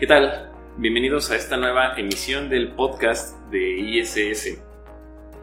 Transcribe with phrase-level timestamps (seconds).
[0.00, 0.50] ¿Qué tal?
[0.78, 4.58] Bienvenidos a esta nueva emisión del podcast de ISS.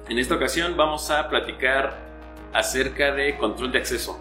[0.09, 1.95] En esta ocasión vamos a platicar
[2.53, 4.19] acerca de control de acceso,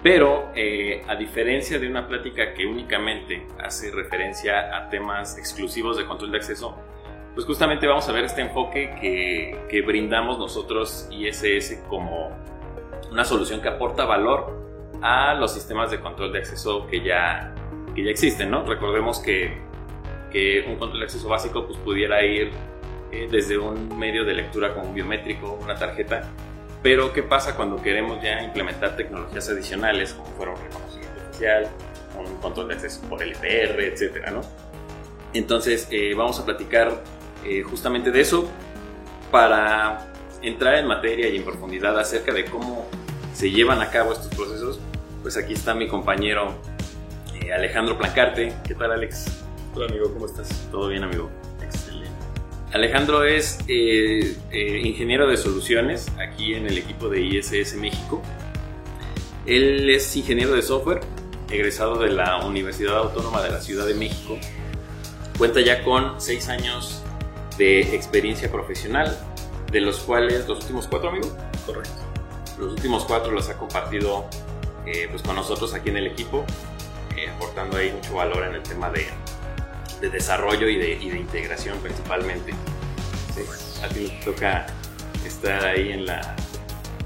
[0.00, 6.06] pero eh, a diferencia de una plática que únicamente hace referencia a temas exclusivos de
[6.06, 6.76] control de acceso,
[7.34, 12.30] pues justamente vamos a ver este enfoque que, que brindamos nosotros ISS como
[13.10, 14.62] una solución que aporta valor
[15.02, 17.52] a los sistemas de control de acceso que ya,
[17.96, 18.64] que ya existen, ¿no?
[18.64, 19.71] Recordemos que,
[20.32, 22.50] que un control de acceso básico pues pudiera ir
[23.10, 26.30] eh, desde un medio de lectura como un biométrico, una tarjeta,
[26.82, 31.68] pero ¿qué pasa cuando queremos ya implementar tecnologías adicionales como fueron reconocimiento facial,
[32.18, 34.40] un control de acceso por LPR, etcétera, ¿no?
[35.34, 37.02] Entonces eh, vamos a platicar
[37.44, 38.50] eh, justamente de eso
[39.30, 42.86] para entrar en materia y en profundidad acerca de cómo
[43.32, 44.80] se llevan a cabo estos procesos,
[45.22, 46.54] pues aquí está mi compañero
[47.34, 48.52] eh, Alejandro Plancarte.
[48.66, 49.41] ¿Qué tal, Alex?
[49.74, 50.68] Hola, amigo, ¿cómo estás?
[50.70, 51.30] ¿Todo bien, amigo?
[51.62, 52.10] Excelente.
[52.74, 58.20] Alejandro es eh, eh, ingeniero de soluciones aquí en el equipo de ISS México.
[59.46, 61.00] Él es ingeniero de software,
[61.50, 64.36] egresado de la Universidad Autónoma de la Ciudad de México.
[65.38, 67.02] Cuenta ya con seis años
[67.56, 69.18] de experiencia profesional,
[69.70, 71.34] de los cuales los últimos cuatro, amigo.
[71.64, 72.02] Correcto.
[72.58, 74.26] Los últimos cuatro los ha compartido
[74.84, 76.44] eh, pues con nosotros aquí en el equipo,
[77.16, 79.06] eh, aportando ahí mucho valor en el tema de,
[80.02, 82.52] de desarrollo y de, y de, integración principalmente.
[83.34, 83.42] Sí,
[83.82, 84.66] a ti te toca
[85.24, 86.34] estar ahí en la...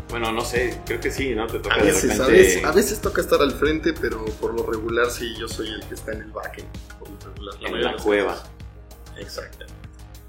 [0.08, 1.46] Bueno, no sé, creo que sí, ¿no?
[1.46, 2.24] Te toca A veces, de repente...
[2.24, 5.68] a veces, a veces toca estar al frente, pero por lo regular sí, yo soy
[5.68, 6.68] el que está en el backend.
[6.98, 8.42] Por lo regular, En la cueva.
[9.18, 9.74] Exactamente.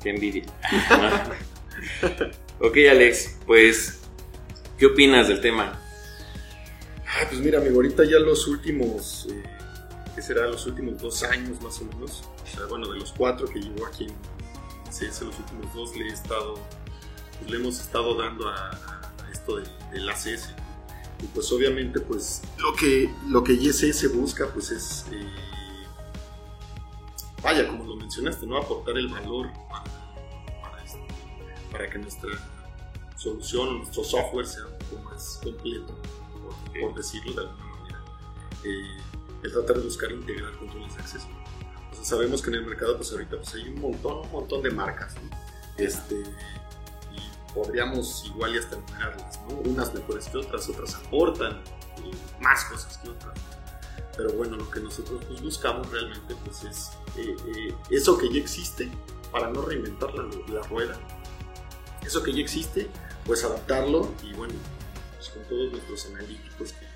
[0.04, 0.44] Qué envidia.
[2.60, 4.00] ok, Alex, pues,
[4.78, 5.80] ¿qué opinas del tema?
[7.08, 9.44] Ah, pues mira, amigo, ahorita ya los últimos, eh,
[10.18, 10.48] ¿qué será?
[10.48, 12.23] Los últimos dos años más o menos.
[12.44, 16.05] O sea, bueno, de los cuatro que llevo aquí en CS, los últimos dos le
[16.05, 16.55] he estado,
[17.38, 20.56] pues, le hemos estado dando a, a esto del, del ACS.
[21.22, 25.32] Y pues obviamente, pues lo que, lo que ISS busca, pues es, eh,
[27.44, 28.58] vaya, como lo mencionaste, ¿no?
[28.58, 29.83] Aportar el valor para,
[30.64, 30.98] para, esto,
[31.72, 32.32] para que nuestra
[33.16, 35.95] solución, nuestro software sea un poco más completo
[36.33, 38.04] por, por decirlo de alguna manera,
[38.64, 41.27] eh, el tratar de buscar integrar controles de acceso.
[41.92, 44.61] O sea, sabemos que en el mercado, pues ahorita pues, hay un montón, un montón
[44.61, 45.30] de marcas, ¿no?
[45.77, 49.55] Este, y podríamos igual y hasta enumerarlas, ¿no?
[49.70, 51.61] Unas mejores que otras, otras aportan
[52.39, 53.37] más cosas que otras.
[54.15, 58.39] Pero bueno, lo que nosotros pues, buscamos realmente pues, es eh, eh, eso que ya
[58.39, 58.89] existe
[59.31, 60.97] para no reinventar la, la rueda.
[62.03, 62.89] Eso que ya existe,
[63.26, 64.53] pues adaptarlo y bueno,
[65.15, 66.87] pues, con todos nuestros analíticos que,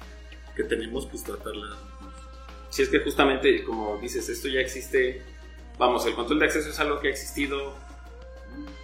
[0.55, 1.90] que tenemos, pues tratarla.
[2.71, 5.21] Si es que justamente, como dices, esto ya existe,
[5.77, 7.75] vamos, el control de acceso es algo que ha existido,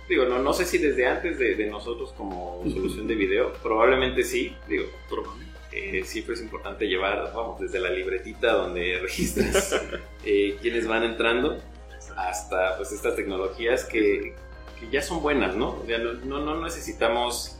[0.09, 4.23] digo, no, no sé si desde antes de, de nosotros como solución de video, probablemente
[4.23, 5.57] sí, digo, Probablemente.
[5.71, 9.73] eh, siempre es importante llevar, vamos, desde la libretita donde registras
[10.23, 11.57] eh, quienes van entrando
[12.17, 14.35] hasta pues estas tecnologías que,
[14.79, 15.79] que ya son buenas, ¿no?
[15.81, 17.57] O sea, no, no, no necesitamos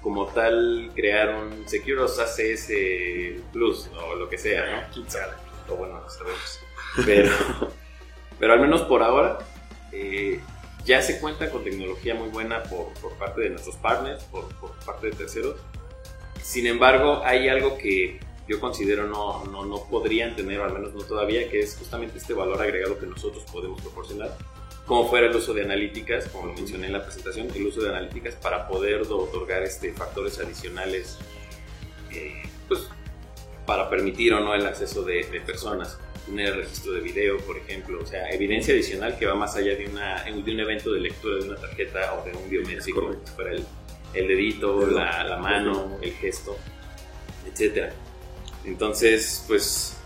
[0.00, 2.70] como tal crear un Securos ACS
[3.52, 4.82] Plus o lo que sea, ¿no?
[4.94, 5.32] ¿Quién sabe?
[5.68, 6.60] O bueno, no sabemos.
[7.04, 7.30] Pero,
[8.38, 9.38] pero al menos por ahora
[9.92, 10.40] eh,
[10.84, 14.72] ya se cuenta con tecnología muy buena por, por parte de nuestros partners, por, por
[14.84, 15.56] parte de terceros.
[16.42, 20.94] Sin embargo, hay algo que yo considero no, no, no podrían tener, o al menos
[20.94, 24.36] no todavía, que es justamente este valor agregado que nosotros podemos proporcionar,
[24.86, 27.88] como fuera el uso de analíticas, como lo mencioné en la presentación, el uso de
[27.88, 31.18] analíticas para poder otorgar este, factores adicionales,
[32.12, 32.88] eh, pues,
[33.66, 38.00] para permitir o no el acceso de, de personas tener registro de video, por ejemplo,
[38.02, 41.36] o sea, evidencia adicional que va más allá de, una, de un evento de lectura
[41.36, 43.64] de una tarjeta o de un biométrico, fuera el,
[44.14, 46.56] el dedito, la, la mano, el gesto,
[47.48, 47.92] etcétera.
[48.64, 49.96] Entonces, pues,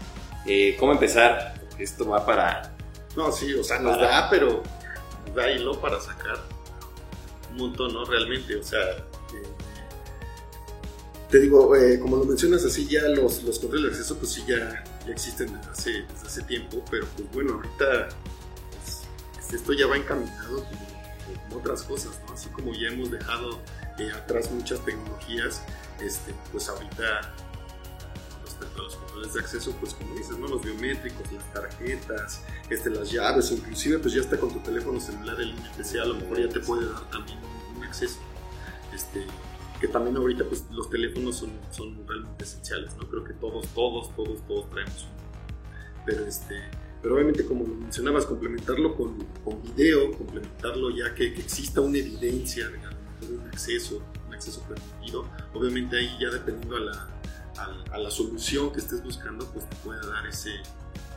[0.46, 1.54] eh, ¿cómo empezar?
[1.78, 2.74] Esto va para...
[3.16, 4.62] No, sí, o sea, nos Para- da, pero
[5.34, 6.36] da hilo para sacar
[7.50, 8.04] un montón, ¿no?
[8.04, 8.78] Realmente, o sea,
[11.30, 14.42] te digo, eh, como lo mencionas así, ya los, los controles de acceso, pues sí,
[14.48, 18.08] ya, ya existen desde hace, desde hace tiempo, pero pues bueno, ahorita
[18.72, 20.90] pues, esto ya va encaminado como,
[21.52, 22.34] otras cosas, ¿no?
[22.34, 23.58] Así como ya hemos dejado
[23.98, 25.62] eh, atrás muchas tecnologías,
[26.00, 27.34] este, pues ahorita
[28.44, 30.46] respecto a los controles de acceso, pues como dices, ¿no?
[30.46, 35.40] Los biométricos, las tarjetas, este, las llaves, inclusive pues ya está con tu teléfono celular
[35.40, 37.38] el NFC, a lo mejor ya te puede dar también
[37.76, 38.18] un acceso.
[38.94, 39.26] Este,
[39.80, 43.08] que también ahorita pues los teléfonos son, son realmente esenciales, ¿no?
[43.08, 46.04] Creo que todos, todos, todos, todos traemos uno.
[46.04, 46.54] Pero este,
[47.02, 51.98] pero obviamente como lo mencionabas, complementarlo con, con video, complementarlo ya que, que exista una
[51.98, 52.78] evidencia de,
[53.34, 57.08] un acceso, un acceso permitido, obviamente ahí ya dependiendo a la,
[57.58, 60.50] a, a la solución que estés buscando, pues te puede dar ese,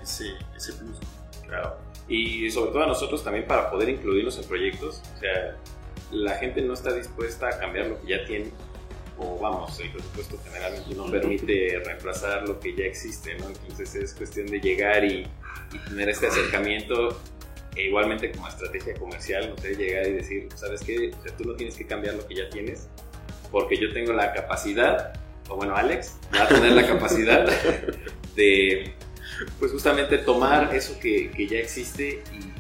[0.02, 0.98] ese, ese plus.
[1.46, 1.78] Claro.
[2.08, 5.58] Y sobre todo a nosotros también para poder incluirnos en proyectos, o sea,
[6.12, 8.52] la gente no está dispuesta a cambiar lo que ya tiene,
[9.18, 13.48] o vamos, el presupuesto generalmente no permite reemplazar lo que ya existe, ¿no?
[13.48, 15.28] Entonces es cuestión de llegar y,
[15.72, 17.20] y tener este acercamiento,
[17.76, 21.12] e igualmente como estrategia comercial, no sé, llegar y decir, ¿sabes qué?
[21.20, 22.88] O sea, tú no tienes que cambiar lo que ya tienes,
[23.52, 25.14] porque yo tengo la capacidad,
[25.50, 27.48] o bueno, Alex va a tener la capacidad
[28.36, 28.94] de,
[29.60, 32.53] pues justamente tomar eso que, que ya existe y,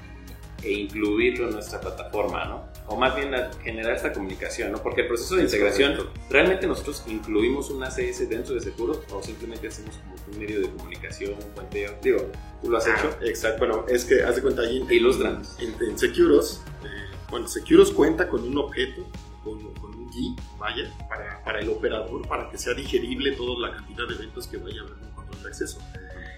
[0.63, 2.65] e incluirlo en nuestra plataforma, ¿no?
[2.88, 3.31] O más bien
[3.63, 4.81] generar esta comunicación, ¿no?
[4.81, 9.68] Porque el proceso de integración, ¿realmente nosotros incluimos un ACS dentro de seguros o simplemente
[9.68, 11.94] hacemos como un medio de comunicación, un puenteo?
[12.01, 12.30] Digo,
[12.62, 13.10] ¿tú lo has hecho?
[13.12, 15.57] Ah, exacto, bueno, es que haz de cuenta en, Ilustranos.
[15.60, 19.07] en, en Securos, eh, bueno, Securos cuenta con un objeto,
[19.44, 23.75] con, con un GUI, vaya, para, para el operador, para que sea digerible toda la
[23.75, 25.80] cantidad de eventos que vaya a haber en control de acceso.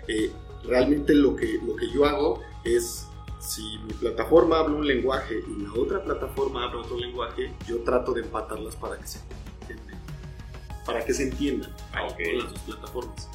[0.07, 0.31] Eh,
[0.63, 3.04] realmente lo que, lo que yo hago es,
[3.45, 8.13] si mi plataforma habla un lenguaje y la otra plataforma habla otro lenguaje, yo trato
[8.13, 9.19] de empatarlas para que se
[9.62, 10.01] entiendan.
[10.86, 12.15] Para que se entiendan ok.
[12.15, 13.30] con las dos plataformas.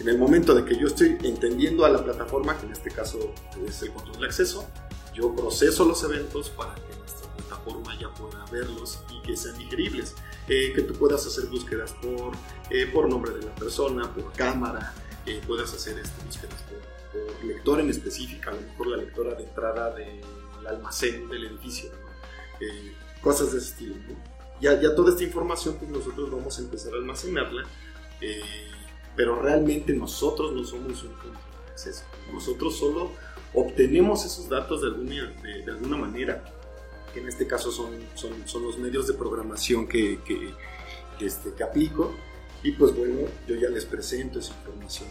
[0.00, 3.32] En el momento de que yo estoy entendiendo a la plataforma, que en este caso
[3.66, 4.66] es el control de acceso,
[5.14, 10.14] yo proceso los eventos para que nuestra plataforma ya pueda verlos y que sean digeribles.
[10.48, 12.32] Eh, que tú puedas hacer búsquedas por,
[12.70, 14.92] eh, por nombre de la persona, por cámara,
[15.24, 19.34] eh, puedas hacer este, búsquedas por, por lector en específica, a lo mejor la lectora
[19.34, 20.20] de entrada del
[20.66, 22.66] almacén del edificio, ¿no?
[22.66, 23.96] Eh, cosas de ese estilo.
[23.96, 24.14] ¿no?
[24.60, 27.64] Ya, ya toda esta información pues nosotros vamos a empezar a almacenarla,
[28.20, 28.40] eh,
[29.16, 32.04] pero realmente nosotros no somos un punto de acceso.
[32.32, 33.10] Nosotros solo
[33.54, 36.44] obtenemos esos datos de alguna, de, de alguna manera,
[37.12, 40.54] que en este caso son, son, son los medios de programación que, que,
[41.24, 42.14] este, que aplico,
[42.62, 45.08] y pues bueno, yo ya les presento esa información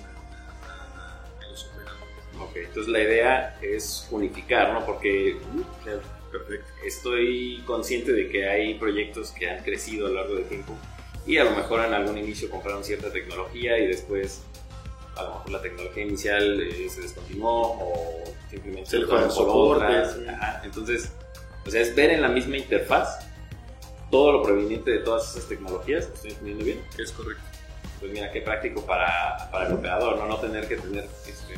[2.44, 4.86] Ok, entonces la idea es unificar, ¿no?
[4.86, 5.38] Porque
[5.80, 6.00] o sea,
[6.32, 6.66] Perfecto.
[6.86, 10.76] estoy consciente de que hay proyectos que han crecido a lo largo del tiempo
[11.26, 14.42] y a lo mejor en algún inicio compraron cierta tecnología y después
[15.18, 20.10] a lo mejor la tecnología inicial eh, se descontinuó o simplemente Se le fue otra.
[20.10, 20.26] sí.
[20.28, 21.12] Ajá, Entonces,
[21.66, 23.20] o sea, es ver en la misma interfaz
[24.10, 26.08] todo lo proveniente de todas esas tecnologías.
[26.08, 26.82] ¿Lo ¿Estoy entendiendo bien?
[26.98, 27.44] Es correcto.
[28.00, 30.26] Pues mira, qué práctico para, para el operador, ¿no?
[30.26, 31.54] No tener que tener, este,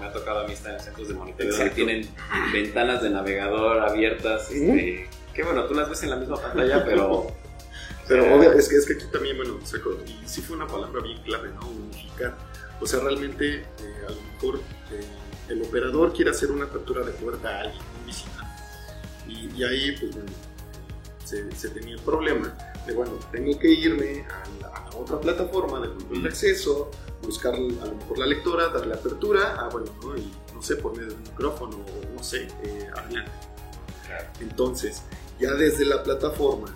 [0.00, 2.08] me ha tocado a mí estar en centros de monitoreo que tienen
[2.52, 7.28] ventanas de navegador abiertas, este, que bueno, tú las ves en la misma pantalla, pero...
[8.08, 9.60] Pero obvio, es que, es que aquí también, bueno,
[10.04, 11.68] y sí fue una palabra bien clave, ¿no?
[11.68, 12.36] Unificar.
[12.80, 13.64] O sea, realmente, eh,
[14.04, 14.60] a lo mejor
[14.90, 15.04] eh,
[15.48, 18.62] el operador quiere hacer una apertura de puerta a alguien, un visitante.
[19.28, 20.32] Y, y ahí, pues bueno,
[21.24, 22.52] se, se tenía el problema
[22.94, 26.90] bueno, tengo que irme a la, a la otra plataforma de control de acceso,
[27.22, 30.16] buscar a lo mejor la lectora, darle apertura, ah, bueno, ¿no?
[30.16, 33.30] Y no sé, por medio de un micrófono o no sé, eh, adelante.
[34.06, 34.26] Claro.
[34.40, 35.02] Entonces,
[35.38, 36.74] ya desde la plataforma,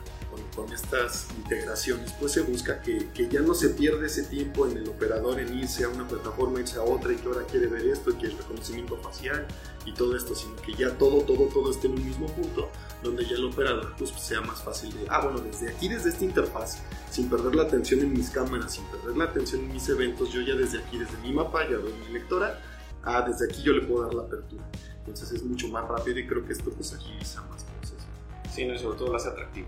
[0.55, 4.79] con, estas integraciones, pues se busca que, que ya no se pierda ese tiempo en
[4.79, 7.87] el operador en irse a una plataforma, irse a otra y que ahora quiere ver
[7.87, 9.47] esto y que el reconocimiento facial
[9.87, 12.71] y todo esto, sino que ya todo, todo, todo esté en un mismo punto
[13.03, 16.25] donde ya el operador pues sea más fácil de, ah, bueno, desde aquí, desde esta
[16.25, 16.79] interfaz,
[17.11, 20.41] sin perder la atención en mis cámaras, sin perder la atención en mis eventos, yo
[20.41, 22.61] ya desde aquí, desde mi mapa, ya veo mi lectora,
[23.03, 24.65] ah, desde aquí yo le puedo dar la apertura.
[24.99, 28.09] Entonces es mucho más rápido y creo que esto pues agiliza más procesos.
[28.51, 29.67] Sí, no, y sobre todo lo hace atractivo.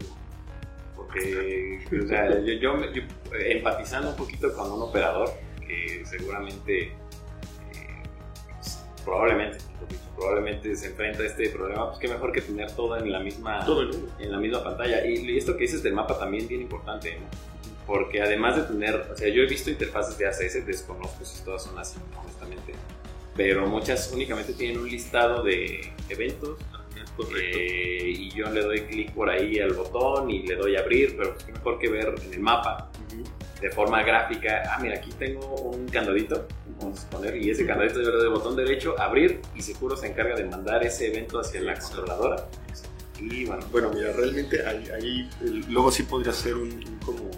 [1.07, 5.31] Porque, o sea, yo, yo, yo, empatizando un poquito con un operador
[5.67, 6.93] que seguramente, eh,
[8.51, 9.59] pues, probablemente,
[10.17, 13.65] probablemente se enfrenta a este problema, pues qué mejor que tener todo en la misma,
[13.65, 13.83] Todo
[14.19, 15.07] en la misma pantalla.
[15.07, 17.27] Y, esto que dices del mapa también es bien importante, ¿no?
[17.87, 21.63] Porque además de tener, o sea, yo he visto interfaces de ACS, desconozco si todas
[21.63, 22.75] son así, honestamente,
[23.37, 26.59] pero muchas únicamente tienen un listado de eventos.
[27.39, 31.17] Eh, y yo le doy clic por ahí al botón y le doy a abrir,
[31.17, 32.91] pero qué mejor que ver en el mapa
[33.61, 34.63] de forma gráfica.
[34.71, 36.47] Ah, mira, aquí tengo un candadito,
[36.81, 40.09] vamos a poner, y ese candadito yo le doy botón derecho, abrir, y seguro se
[40.09, 42.49] encarga de mandar ese evento hacia la controladora.
[43.19, 45.29] Y bueno, Bueno, mira, realmente ahí,
[45.69, 47.31] luego sí podría ser un, un como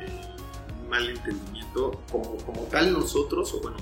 [0.00, 2.02] eh, un mal entendimiento.
[2.10, 3.76] Como, como tal nosotros, o bueno,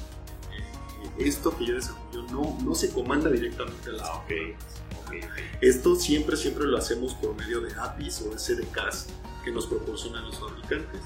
[0.53, 4.25] eh, esto que yo desarrollo no, no se comanda directamente a las ah.
[5.61, 9.07] Esto siempre, siempre lo hacemos por medio de APIs o SDKs
[9.45, 11.01] que nos proporcionan los fabricantes.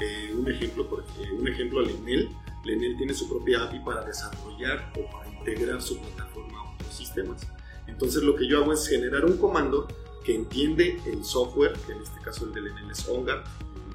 [0.00, 2.28] Eh, un ejemplo, porque, un ejemplo al Enel,
[2.64, 7.46] Lenel tiene su propia API para desarrollar o para integrar su plataforma a otros sistemas.
[7.86, 9.86] Entonces lo que yo hago es generar un comando
[10.24, 13.44] que entiende el software, que en este caso el de Lenel es OnGuard,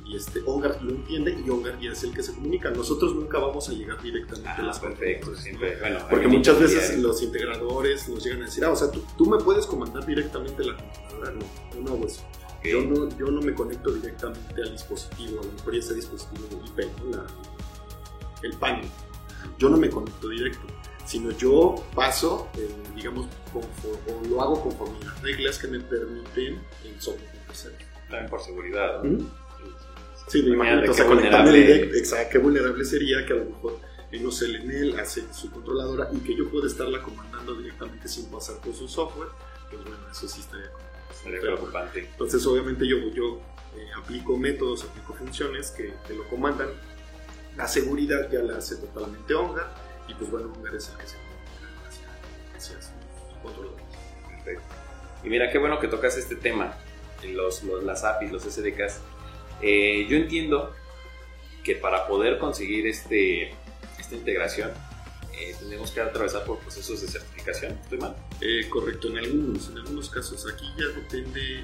[0.09, 2.71] y este OnGuard lo entiende y OnGuard ya es el que se comunica.
[2.71, 5.35] Nosotros nunca vamos a llegar directamente a Ah, las perfecto.
[5.35, 9.03] Siempre, bueno, Porque muchas veces los integradores nos llegan a decir, ah, o sea, tú,
[9.17, 11.31] tú me puedes comandar directamente la computadora.
[11.31, 12.21] No, no hago eso.
[12.57, 12.65] Ok.
[12.65, 16.85] Yo, no, yo no me conecto directamente al dispositivo, a lo mejor ese dispositivo IP,
[17.03, 17.11] ¿no?
[17.17, 17.27] La-
[18.43, 18.85] el panel.
[19.57, 20.65] Yo no me conecto directo,
[21.05, 26.99] sino yo paso, eh, digamos, o lo hago conforme las reglas que me permiten el
[27.01, 27.29] software.
[28.09, 29.03] También por seguridad.
[29.03, 29.11] ¿no?
[29.11, 29.29] ¿Mm?
[30.29, 31.05] Sí, me imagino, o sea,
[31.97, 33.79] exacto, qué vulnerable sería que a lo mejor
[34.11, 38.07] en no sé, en él hace su controladora y que yo pueda estarla comandando directamente
[38.07, 39.29] sin pasar por su software,
[39.69, 40.89] pues bueno, eso sí estaría como-
[41.23, 41.99] Sería preocupante.
[42.11, 43.41] Entonces, obviamente, yo, yo
[43.75, 46.69] eh, aplico métodos, aplico funciones que, que lo comandan.
[47.57, 49.73] La seguridad ya la hace totalmente Ongar
[50.07, 52.07] y pues bueno, Ongar es el que se comunica hacia,
[52.57, 52.91] hacia su.
[54.27, 54.63] Perfecto.
[55.23, 56.73] Y mira, qué bueno que tocas este tema,
[57.33, 58.99] los, los- las APIs, los SDKs.
[59.61, 60.73] Eh, yo entiendo
[61.63, 63.51] que para poder conseguir este,
[63.99, 64.71] esta integración
[65.39, 67.73] eh, tenemos que atravesar por procesos de certificación.
[67.81, 68.15] ¿Estoy mal?
[68.41, 70.45] Eh, correcto, en algunos, en algunos casos.
[70.51, 71.63] Aquí ya depende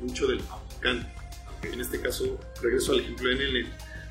[0.00, 1.10] mucho del fabricante.
[1.62, 3.68] En este caso, regreso al ejemplo de NL.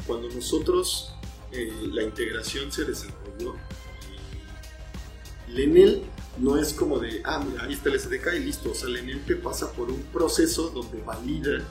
[0.07, 1.13] Cuando nosotros
[1.51, 3.55] eh, la integración se desarrolló,
[5.49, 6.01] Lenel
[6.37, 8.71] no es como de, ah, mira, ahí está el SDK y listo.
[8.71, 11.63] O sea, Lenel te pasa por un proceso donde valida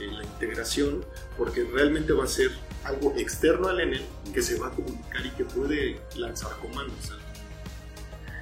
[0.00, 1.04] eh, la integración
[1.36, 2.50] porque realmente va a ser
[2.84, 4.02] algo externo al Enel
[4.32, 7.12] que se va a comunicar y que puede lanzar comandos.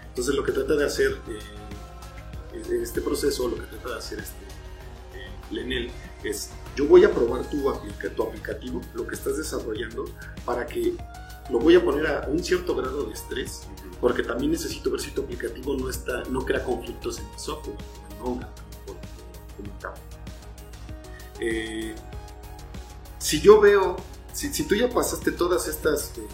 [0.09, 4.45] Entonces lo que trata de hacer eh, este proceso, lo que trata de hacer este
[5.15, 5.91] eh, Lenel
[6.25, 10.05] es yo voy a probar tu, aplica, tu aplicativo, lo que estás desarrollando,
[10.45, 10.95] para que
[11.51, 13.63] lo voy a poner a un cierto grado de estrés,
[14.01, 17.77] porque también necesito ver si tu aplicativo no está, no crea conflictos en mi software,
[18.19, 18.41] no,
[18.85, 18.97] por-
[19.57, 19.95] comentaba.
[21.41, 21.95] Eh,
[23.19, 23.97] si yo veo,
[24.33, 26.27] si, si tú ya pasaste todas estas, eh,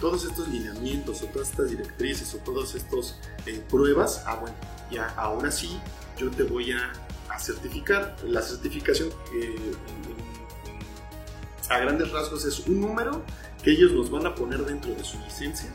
[0.00, 4.56] todos estos lineamientos o todas estas directrices o todas estas eh, pruebas, ah bueno,
[4.90, 5.78] ya ahora sí
[6.16, 6.92] yo te voy a,
[7.30, 8.16] a certificar.
[8.24, 9.10] La certificación
[11.68, 13.22] a grandes rasgos es un número
[13.62, 15.68] que ellos nos van a poner dentro de su licencia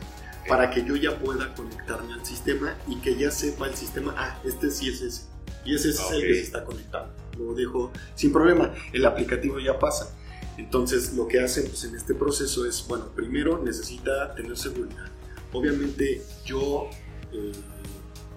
[0.48, 4.38] para que yo ya pueda conectarme al sistema y que ya sepa el sistema, ah,
[4.44, 5.22] este sí es ese.
[5.64, 6.34] Y ese es el que Ok.
[6.34, 7.14] se está conectando.
[7.38, 8.72] Lo dejo sin problema.
[8.92, 10.14] El aplicativo ya pasa.
[10.56, 15.06] Entonces, lo que hacen pues, en este proceso es, bueno, primero necesita tener seguridad.
[15.52, 16.88] Obviamente, yo,
[17.32, 17.52] eh,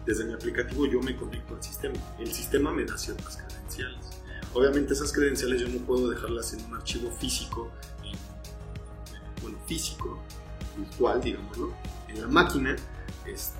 [0.05, 1.95] desde mi aplicativo, yo me conecto al sistema.
[2.17, 4.05] El sistema me da ciertas credenciales.
[4.53, 7.69] Obviamente, esas credenciales yo no puedo dejarlas en un archivo físico,
[8.03, 8.17] en-
[9.43, 10.19] bueno, físico,
[10.75, 11.73] virtual, digámoslo,
[12.07, 12.75] en la máquina,
[13.27, 13.59] este,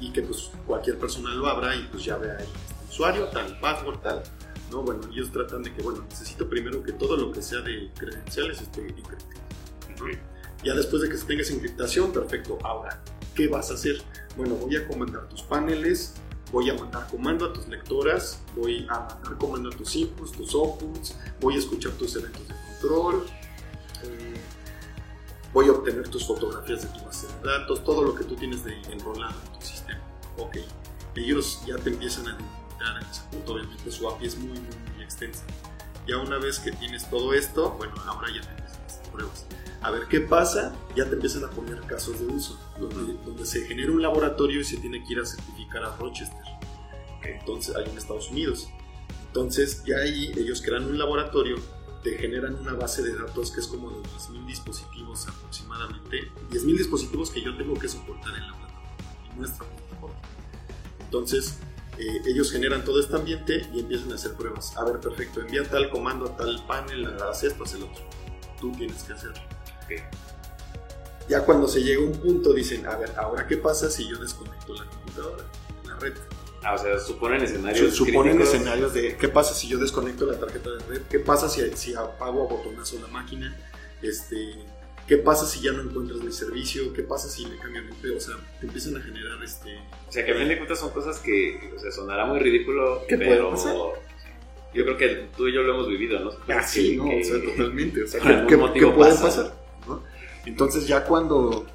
[0.00, 2.48] y que pues cualquier persona lo abra y pues ya vea ahí
[2.96, 4.22] usuario, tal, password, tal.
[4.70, 7.90] No, bueno, ellos tratan de que, bueno, necesito primero que todo lo que sea de
[7.94, 9.18] credenciales esté encriptado.
[10.64, 12.58] Ya después de que se tenga esa encriptación, perfecto.
[12.64, 13.02] Ahora,
[13.34, 14.02] ¿qué vas a hacer?
[14.36, 16.14] Bueno, voy a comandar tus paneles,
[16.50, 20.54] voy a mandar comando a tus lectoras, voy a mandar comando a tus inputs, tus
[20.54, 23.26] outputs, voy a escuchar tus eventos de control,
[24.04, 24.34] eh,
[25.52, 28.64] voy a obtener tus fotografías de tu base de datos, todo lo que tú tienes
[28.64, 30.00] de enrolado en tu sistema.
[30.38, 30.56] Ok,
[31.14, 32.38] ellos ya te empiezan a
[32.78, 35.44] delimitar en ese punto, obviamente su API es muy, muy, muy extensa.
[36.06, 39.46] Ya una vez que tienes todo esto, bueno, ahora ya a hacer pruebas.
[39.82, 43.66] A ver qué pasa, ya te empiezan a poner casos de uso, donde, donde se
[43.66, 46.42] genera un laboratorio y se tiene que ir a certificar a Rochester,
[47.22, 48.68] que entonces hay en Estados Unidos.
[49.26, 51.56] Entonces ya ahí ellos crean un laboratorio,
[52.02, 57.30] te generan una base de datos que es como de 10.000 dispositivos aproximadamente, 10.000 dispositivos
[57.30, 60.16] que yo tengo que soportar en la plataforma, en nuestra plataforma.
[61.00, 61.58] Entonces
[61.98, 64.76] eh, ellos generan todo este ambiente y empiezan a hacer pruebas.
[64.76, 68.04] A ver, perfecto, envía tal comando a tal panel, haz esto, haz el otro.
[68.60, 69.40] Tú tienes que hacerlo.
[71.28, 74.18] Ya cuando se llega a un punto dicen, a ver, ahora qué pasa si yo
[74.18, 75.44] desconecto la computadora,
[75.84, 76.14] la red.
[76.62, 77.94] Ah, o sea, suponen escenarios.
[77.94, 78.54] Suponen críticos.
[78.54, 81.94] escenarios de qué pasa si yo desconecto la tarjeta de red, qué pasa si, si
[81.94, 83.56] apago a botonazo la máquina,
[84.02, 84.54] este,
[85.06, 88.20] qué pasa si ya no encuentras mi servicio, qué pasa si me cambian el o
[88.20, 89.78] sea, te empiezan a generar este...
[90.08, 93.02] O sea, que a fin de cuentas son cosas que, o sea, sonará muy ridículo,
[93.08, 93.74] ¿Qué pero puede pasar?
[94.74, 96.30] yo creo que tú y yo lo hemos vivido, ¿no?
[96.52, 98.02] Ah, sí, Que- no, que- o sea, totalmente.
[98.02, 99.54] O sea, por ¿qué, algún qué- motivo qué puede pasa, pasar?
[99.86, 100.02] ¿no?
[100.44, 101.66] Entonces ya cuando,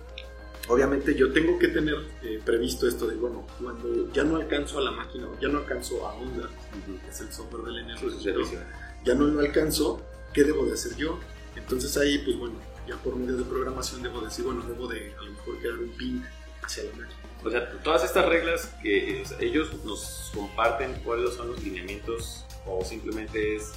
[0.68, 4.82] obviamente yo tengo que tener eh, previsto esto de, bueno, cuando ya no alcanzo a
[4.82, 6.44] la máquina, ya no alcanzo a Onda,
[6.84, 7.00] Ujú.
[7.04, 8.60] que es el software del servicio.
[9.06, 10.02] ya no lo alcanzo,
[10.34, 11.18] ¿qué debo de hacer yo?
[11.56, 12.56] Entonces ahí, pues bueno,
[12.92, 15.90] ya por medio de programación debo decir, bueno, debo de a lo mejor crear un
[15.90, 16.26] pin
[16.62, 17.20] hacia la máquina.
[17.44, 23.56] O sea, todas estas reglas que ellos nos comparten, cuáles son los lineamientos o simplemente
[23.56, 23.74] es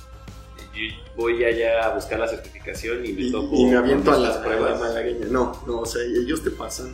[0.75, 0.80] yo
[1.16, 4.80] voy allá a buscar la certificación y me, toco y me aviento a las pruebas.
[4.80, 5.26] malagueña.
[5.26, 6.92] No, no, o sea, ellos te pasan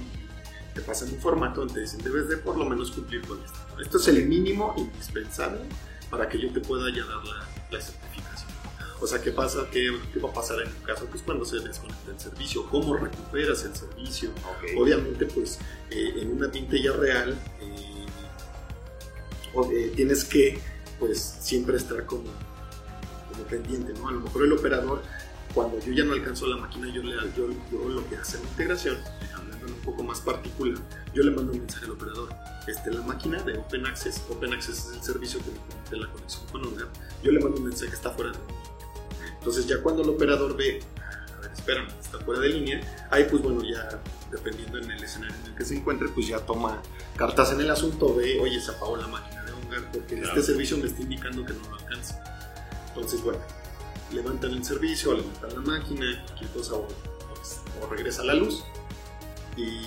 [0.74, 3.58] te pasan un formato donde te dicen, debes de por lo menos cumplir con esto.
[3.80, 5.60] Esto es el mínimo indispensable
[6.10, 8.09] para que yo te pueda ya dar la, la certificación.
[9.00, 9.66] O sea, ¿qué pasa?
[9.72, 11.06] ¿Qué, ¿Qué, va a pasar en tu caso?
[11.06, 14.30] Pues cuando se desconecta el servicio, ¿cómo recuperas el servicio?
[14.76, 15.58] Obviamente, pues
[15.90, 18.06] eh, en un ambiente ya real eh,
[19.72, 20.60] eh, tienes que
[20.98, 22.24] pues siempre estar como,
[23.32, 24.08] como pendiente, ¿no?
[24.08, 25.02] A lo mejor el operador,
[25.54, 28.44] cuando yo ya no alcanzo la máquina, yo, le, yo, yo lo que hace la
[28.50, 28.98] integración,
[29.34, 30.78] hablando un poco más particular,
[31.14, 32.28] yo le mando un mensaje al operador.
[32.68, 36.12] Este, la máquina de Open Access, Open Access es el servicio que me permite la
[36.12, 36.88] conexión con Honor,
[37.22, 38.59] yo le mando un mensaje, está fuera de
[39.40, 40.80] entonces ya cuando el operador ve,
[41.36, 43.88] a ver, espérame, está fuera de línea, ahí pues bueno, ya
[44.30, 46.82] dependiendo en el escenario en el que se encuentre, pues ya toma
[47.16, 50.76] cartas en el asunto, ve, oye, se apagó la máquina de Hongar porque este servicio
[50.76, 52.22] me está indicando que no lo alcanza.
[52.88, 53.38] Entonces, bueno,
[54.12, 56.86] levantan el servicio, levantan la máquina, cualquier cosa o,
[57.34, 58.62] pues, o regresa la luz
[59.56, 59.86] y,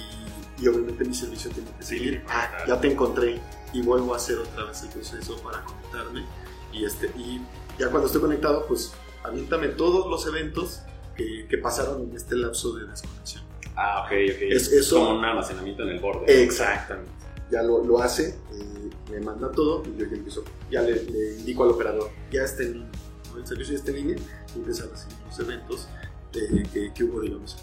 [0.60, 2.26] y, obviamente mi servicio tiene que seguir.
[2.28, 3.40] Ah, ya te encontré
[3.72, 6.26] y vuelvo a hacer otra vez el proceso para conectarme
[6.72, 7.40] y, este, y
[7.78, 10.82] ya cuando estoy conectado, pues aviéntame todos los eventos
[11.16, 13.44] que, que, pasaron en este lapso de desconexión.
[13.76, 14.42] Ah, ok, ok.
[14.42, 16.44] Es, como un almacenamiento en el borde.
[16.44, 17.12] Exactamente.
[17.52, 21.36] Ya lo, lo hace, eh, me manda todo y yo ya empiezo, ya le, le,
[21.38, 22.92] indico al operador, ya está en línea,
[23.38, 24.18] el servicio ya está en línea
[24.56, 25.88] y empieza a recibir los eventos
[26.34, 27.56] eh, que, que, hubo, digamos,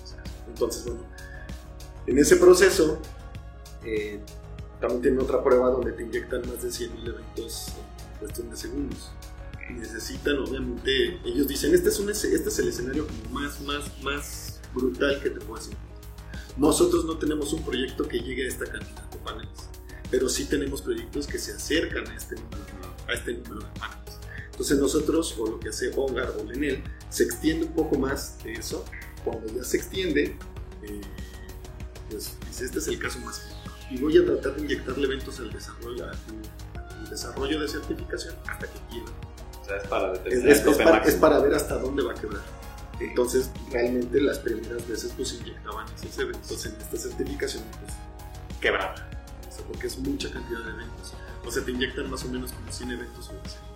[0.46, 1.00] Entonces, bueno,
[2.06, 3.00] en ese proceso
[3.84, 4.20] eh,
[4.80, 7.72] también tiene otra prueba donde te inyectan más de 100.000 eventos
[8.12, 9.10] en cuestión de segundos
[9.70, 15.20] necesitan, obviamente, ellos dicen, este es, un, este es el escenario más, más, más brutal
[15.22, 15.90] que te puedo encontrar.
[16.56, 19.68] Nosotros no tenemos un proyecto que llegue a esta cantidad de paneles,
[20.10, 22.64] pero sí tenemos proyectos que se acercan a este número,
[23.08, 24.00] a este número de paneles.
[24.60, 28.52] Entonces nosotros, o lo que hace Ongar o Lenel, se extiende un poco más de
[28.52, 28.84] eso.
[29.24, 30.36] Cuando ya se extiende,
[30.82, 31.00] eh,
[32.10, 33.76] pues este es el caso más crítico.
[33.90, 38.78] Y voy a tratar de inyectarle eventos al desarrollo, al desarrollo de certificación hasta que
[39.70, 42.42] quiera es para es, para, ver hasta dónde va a quebrar.
[42.98, 47.92] Entonces, realmente las primeras veces pues inyectaban esos eventos en esta certificación pues
[48.60, 48.94] quebraba.
[49.68, 51.14] porque es mucha cantidad de eventos.
[51.46, 53.70] O sea, te inyectan más o menos como 100 eventos sobre segundo.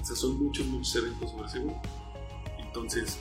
[0.00, 1.82] O sea, son muchos, muchos eventos sobre segundo.
[2.58, 3.18] Entonces,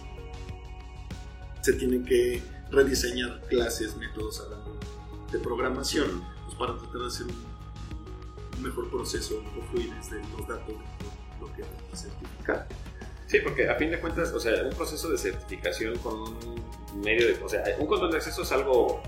[1.62, 4.41] se tienen que rediseñar clases, métodos
[5.32, 10.47] de programación, pues para tratar de hacer un, mejor proceso, un mejor fluidez de los
[10.47, 10.75] datos.
[13.27, 17.27] Sí, porque a fin de cuentas, o sea, un proceso de certificación con un medio
[17.27, 19.01] de, o sea, un control de acceso es algo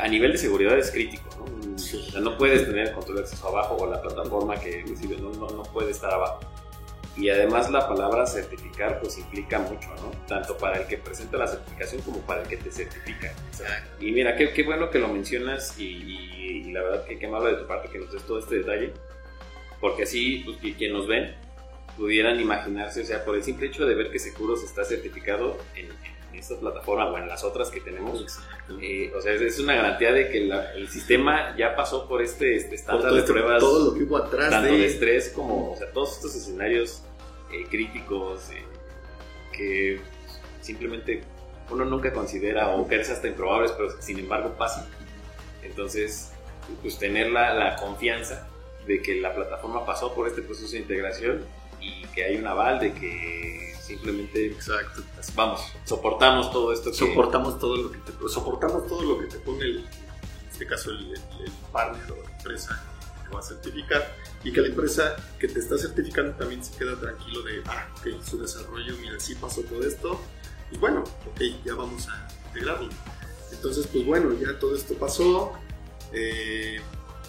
[0.00, 1.74] a nivel de seguridad es crítico, ¿no?
[1.74, 5.16] O sea, no puedes tener el control de acceso abajo o la plataforma que recibe,
[5.16, 6.40] no, no, no, puede estar abajo.
[7.16, 10.10] Y además la palabra certificar pues implica mucho, ¿no?
[10.26, 13.32] Tanto para el que presenta la certificación como para el que te certifica.
[14.00, 17.48] Y mira, qué, qué bueno que lo mencionas y, y, la verdad que qué malo
[17.48, 18.94] de tu parte que nos des todo este detalle
[19.78, 21.34] porque así pues, quien nos ven
[21.96, 25.88] pudieran imaginarse, o sea, por el simple hecho de ver que Seguros está certificado en,
[26.32, 28.38] esta plataforma o en las otras que tenemos,
[28.80, 32.74] eh, o sea, es, una garantía de que el sistema ya pasó por este, este
[32.74, 35.90] estándar de este, pruebas, todo lo que hubo atrás tanto de, estrés como, o sea,
[35.92, 37.02] todos estos escenarios
[37.52, 38.64] eh, críticos eh,
[39.52, 40.00] que
[40.62, 41.22] simplemente
[41.70, 44.86] uno nunca considera o que hasta improbables, pero sin embargo pasan.
[45.62, 46.32] Entonces,
[46.80, 48.48] pues tener la, la confianza
[48.86, 51.44] de que la plataforma pasó por este proceso de integración
[51.82, 55.02] y que hay un aval de que simplemente exacto
[55.34, 59.64] vamos soportamos todo esto soportamos todo lo que te soportamos todo lo que te pone
[59.64, 61.14] el, en este caso el,
[61.72, 62.82] partner o la empresa
[63.24, 64.14] que va a certificar
[64.44, 68.22] y que la empresa que te está certificando también se queda tranquilo de ah ok
[68.24, 70.20] su desarrollo mira sí pasó todo esto
[70.70, 72.90] y bueno ok ya vamos a integrarlo
[73.50, 75.52] entonces pues bueno ya todo esto pasó
[76.12, 76.80] eh,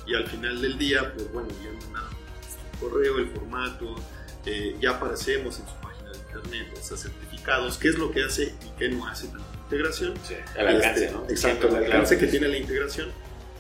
[0.06, 3.96] y al final del día, pues bueno, ya mandaron el correo, el formato,
[4.46, 8.56] eh, ya aparecemos en su página de internet, o certificados, qué es lo que hace
[8.66, 10.14] y qué no hace la integración.
[10.28, 11.24] Sí, el alcance, este, ¿no?
[11.30, 13.10] Exacto, el alcance que tiene la integración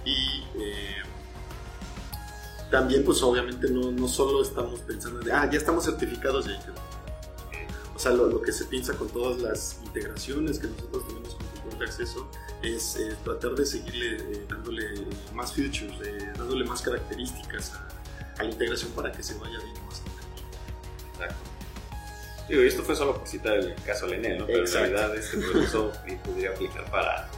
[0.05, 1.03] y eh,
[2.73, 6.59] también pues obviamente no, no, solo estamos pensando de, ah, ya estamos certificados ya
[7.95, 11.47] O sea, lo, lo, que se piensa con todas las integraciones que nosotros tenemos con
[11.47, 12.27] control de acceso
[12.63, 14.87] es eh, tratar de seguirle eh, dándole
[15.35, 17.87] más features, eh, dándole más características a,
[18.39, 19.82] a, la integración para que se vaya bien
[21.23, 21.49] Exacto.
[22.49, 24.45] Digo, y esto fue solo por citar el caso de Enel, ¿no?
[24.45, 24.87] Pero Exacto.
[24.87, 25.91] en realidad este proceso
[26.25, 27.29] podría aplicar para,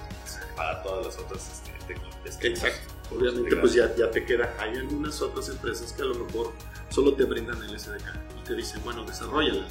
[0.55, 2.37] para todas las otras este, tecnologías.
[2.37, 2.93] que Exacto.
[3.11, 4.53] Obviamente, pues ya, ya te queda.
[4.59, 6.51] Hay algunas otras empresas que a lo mejor
[6.89, 8.01] solo te brindan el SDK
[8.39, 9.67] y te dicen, bueno, desarrollala.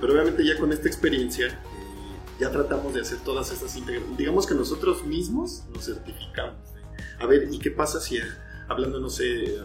[0.00, 4.18] Pero obviamente ya con esta experiencia eh, ya tratamos de hacer todas estas integraciones.
[4.18, 6.56] Digamos que nosotros mismos nos certificamos.
[6.76, 7.02] ¿eh?
[7.20, 8.22] A ver, ¿y qué pasa si, eh,
[8.68, 9.62] hablando, no sé, eh,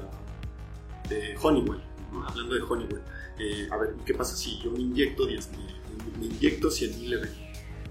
[1.09, 1.81] de Honeywell,
[2.11, 2.27] ¿no?
[2.27, 3.01] hablando de Honeywell,
[3.39, 7.19] eh, a ver, ¿qué pasa si yo me inyecto 10 me, me inyecto 100 mil?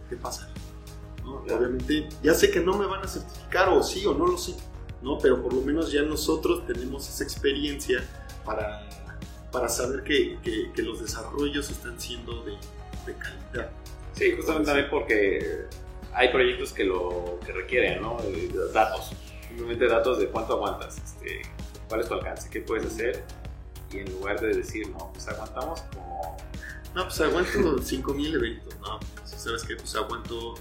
[0.08, 0.50] ¿Qué pasa?
[1.24, 1.42] ¿No?
[1.44, 1.60] Claro.
[1.60, 4.54] Obviamente, ya sé que no me van a certificar o sí o no lo sé,
[5.02, 5.18] ¿no?
[5.18, 8.02] Pero por lo menos ya nosotros tenemos esa experiencia
[8.44, 8.88] para,
[9.52, 12.52] para saber que, que- que los desarrollos están siendo de,
[13.06, 13.70] de calidad.
[14.14, 15.66] Sí, justamente también porque
[16.14, 18.16] hay proyectos que lo que requieren, ¿no?
[18.24, 19.10] Eh, Datos.
[19.46, 21.42] Simplemente datos de cuánto aguantas, este,
[21.88, 23.24] cuál es tu alcance, qué puedes hacer.
[23.92, 26.36] Y en lugar de decir, no, pues aguantamos como.
[26.94, 28.98] No, pues aguanto 5000 eventos, ¿no?
[29.24, 29.76] ¿Sabes qué?
[29.76, 30.54] Pues aguanto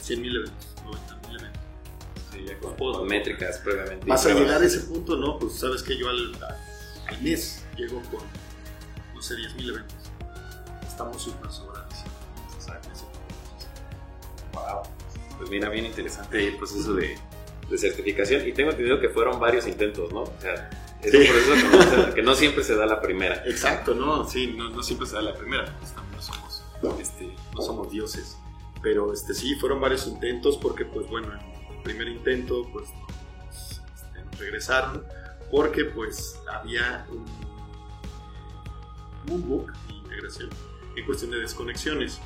[0.00, 1.62] 100 mil eventos, 90 mil eventos.
[2.32, 4.06] sí, ya con, con métricas previamente.
[4.06, 5.38] Vas a llegar a ese punto, ¿no?
[5.38, 6.32] Pues sabes que yo al,
[7.06, 8.20] al mes llego con,
[9.14, 9.96] no sé, 10 mil eventos.
[10.86, 11.78] Estamos súper sobrados.
[14.52, 14.82] Wow.
[15.38, 17.16] Pues mira, bien interesante el proceso de,
[17.70, 18.46] de certificación.
[18.46, 20.22] Y tengo entendido que fueron varios intentos, ¿no?
[20.22, 20.68] O sea,
[21.02, 21.18] es Sí.
[21.32, 23.42] proceso que no, se- que no siempre se da la primera.
[23.46, 24.24] Exacto, ¿no?
[24.28, 26.64] Sí, no, no siempre se da la primera, pues no somos,
[27.00, 28.36] este, no somos dioses.
[28.82, 32.88] Pero este, sí, fueron varios intentos porque, pues bueno, en el primer intento, pues
[33.50, 35.04] este, regresaron
[35.50, 37.24] porque, pues, había un,
[39.32, 40.50] un bug de integración
[40.96, 42.20] en cuestión de desconexiones.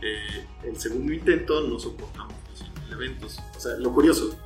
[0.00, 3.38] Eh, el segundo intento no soportamos los 100.000 eventos.
[3.56, 4.36] O sea, lo curioso,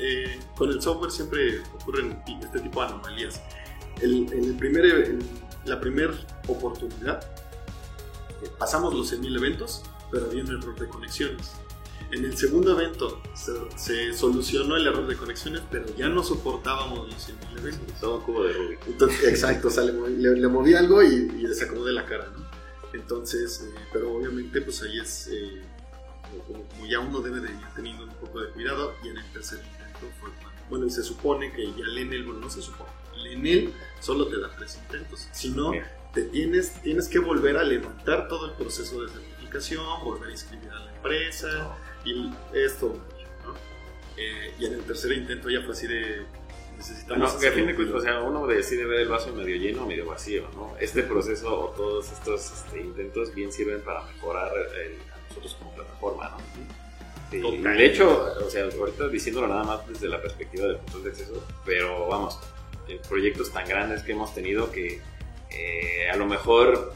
[0.00, 3.40] eh, con el software siempre ocurren este tipo de anomalías.
[4.00, 5.18] El- en el primer, en
[5.66, 6.14] la primera
[6.48, 7.22] oportunidad
[8.42, 11.52] eh, pasamos los 100.000 eventos, pero había un error de conexiones.
[12.12, 17.06] En el segundo evento se, se solucionó el error de conexiones, pero ya no soportábamos
[17.08, 18.00] los 100.000 eventos.
[18.00, 18.86] Todo un cubo de Rubik.
[18.88, 21.06] Entonces, exacto, o sea, le, moví- le- le moví algo y,
[21.38, 22.48] y desacomodé la cara, ¿no?
[22.94, 25.62] Entonces, eh, pero obviamente, pues ahí es eh,
[26.48, 28.94] como, como ya uno debe de ir teniendo un poco de cuidado.
[29.04, 29.60] Y en el tercer
[30.68, 34.28] bueno, y se supone que ya el Enel, bueno, no se supone, el Enel solo
[34.28, 35.28] te da tres intentos.
[35.32, 35.84] Si no, Bien.
[36.14, 40.70] te tienes, tienes que volver a levantar todo el proceso de certificación, volver a inscribir
[40.70, 42.96] a la empresa y esto,
[43.44, 43.54] ¿no?
[44.16, 46.24] Eh, y en el tercer intento ya fue así de
[46.76, 47.24] necesitamos.
[47.32, 49.82] Bueno, que a fin de cuentas, o sea, uno decide ver el vaso medio lleno
[49.82, 50.74] o medio vacío, ¿no?
[50.78, 54.50] Este proceso o todos estos este, intentos bien sirven para mejorar
[54.82, 56.36] el- a nosotros como plataforma, ¿no?
[57.30, 57.76] Total.
[57.76, 61.44] de hecho, o sea, ahorita diciéndolo nada más desde la perspectiva del control de acceso,
[61.64, 62.38] pero vamos,
[62.88, 65.00] en proyectos tan grandes que hemos tenido que
[65.50, 66.92] eh, a lo mejor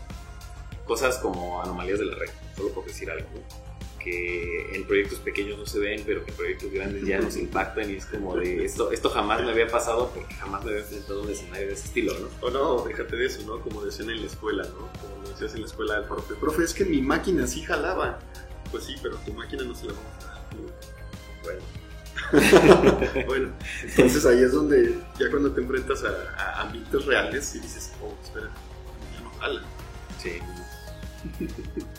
[0.87, 3.64] cosas como anomalías de la red, solo por decir algo, ¿no?
[4.05, 7.90] que en proyectos pequeños no se ven, pero que en proyectos grandes ya nos impactan
[7.90, 11.20] y es como de esto, esto jamás me había pasado porque jamás me había enfrentado
[11.20, 12.29] a un escenario de ese estilo, ¿no?
[12.47, 13.61] O no, déjate de eso, ¿no?
[13.62, 14.90] Como decían en la escuela, ¿no?
[15.01, 16.35] Como decías en la escuela del profe.
[16.35, 18.18] Profe, es que mi máquina sí jalaba.
[18.74, 20.42] Pues sí, pero tu máquina no se la vamos a dar.
[21.44, 21.60] Bueno,
[23.28, 23.52] Bueno,
[23.84, 28.12] entonces ahí es donde ya cuando te enfrentas a, a ambientes reales y dices, oh,
[28.24, 28.50] espera,
[29.14, 29.62] ya no jala.
[30.20, 30.40] sí.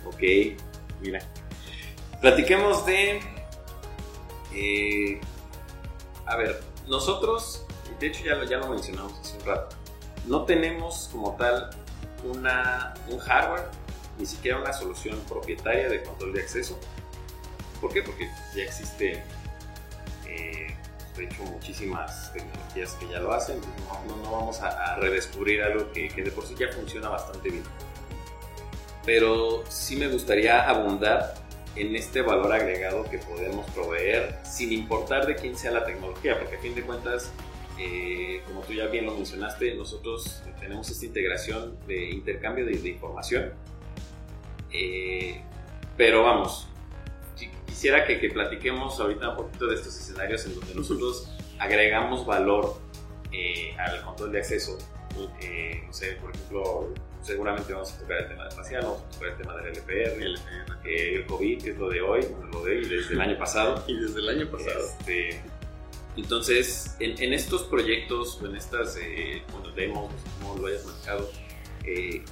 [0.06, 0.60] ok,
[1.02, 1.22] mira.
[2.20, 3.22] Platiquemos de...
[4.54, 5.22] eh,
[6.26, 7.66] a ver, nosotros,
[8.02, 9.78] de hecho ya lo, ya lo mencionamos hace un rato,
[10.26, 11.70] no tenemos como tal
[12.26, 13.70] una, un hardware,
[14.18, 16.80] ni siquiera una solución propietaria de control de acceso.
[17.82, 18.02] ¿Por qué?
[18.02, 19.24] Porque ya existe,
[20.28, 20.76] eh,
[21.18, 23.60] de hecho, muchísimas tecnologías que ya lo hacen.
[23.60, 27.50] no- no vamos a, a redescubrir algo que, que de por sí ya funciona bastante
[27.50, 27.64] bien.
[29.06, 31.36] Pero sí me gustaría abundar
[31.76, 36.56] en este valor agregado que podemos proveer sin importar de quién sea la tecnología, porque
[36.56, 37.32] a fin de cuentas,
[37.78, 42.90] eh, como tú ya bien lo mencionaste, nosotros tenemos esta integración de intercambio de, de
[42.90, 43.54] información.
[44.78, 45.42] Eh,
[45.98, 46.68] pero vamos,
[47.38, 52.26] qui- quisiera que, que platiquemos ahorita un poquito de estos escenarios en donde nosotros agregamos
[52.26, 52.78] valor
[53.32, 54.78] eh, al control de acceso.
[55.42, 59.10] Eh, no sé, por ejemplo, seguramente vamos a tocar el tema de facial, vamos a
[59.12, 60.36] tocar el tema del LPR, el,
[60.84, 63.82] eh, el COVID, que es lo de hoy, lo de hoy desde el año pasado.
[63.88, 64.80] Y desde el año pasado.
[65.00, 65.42] Este,
[66.18, 70.12] entonces, en, en estos proyectos o en estas eh, bueno, demos,
[70.42, 71.30] como lo hayas manejado,
[71.86, 72.24] eh,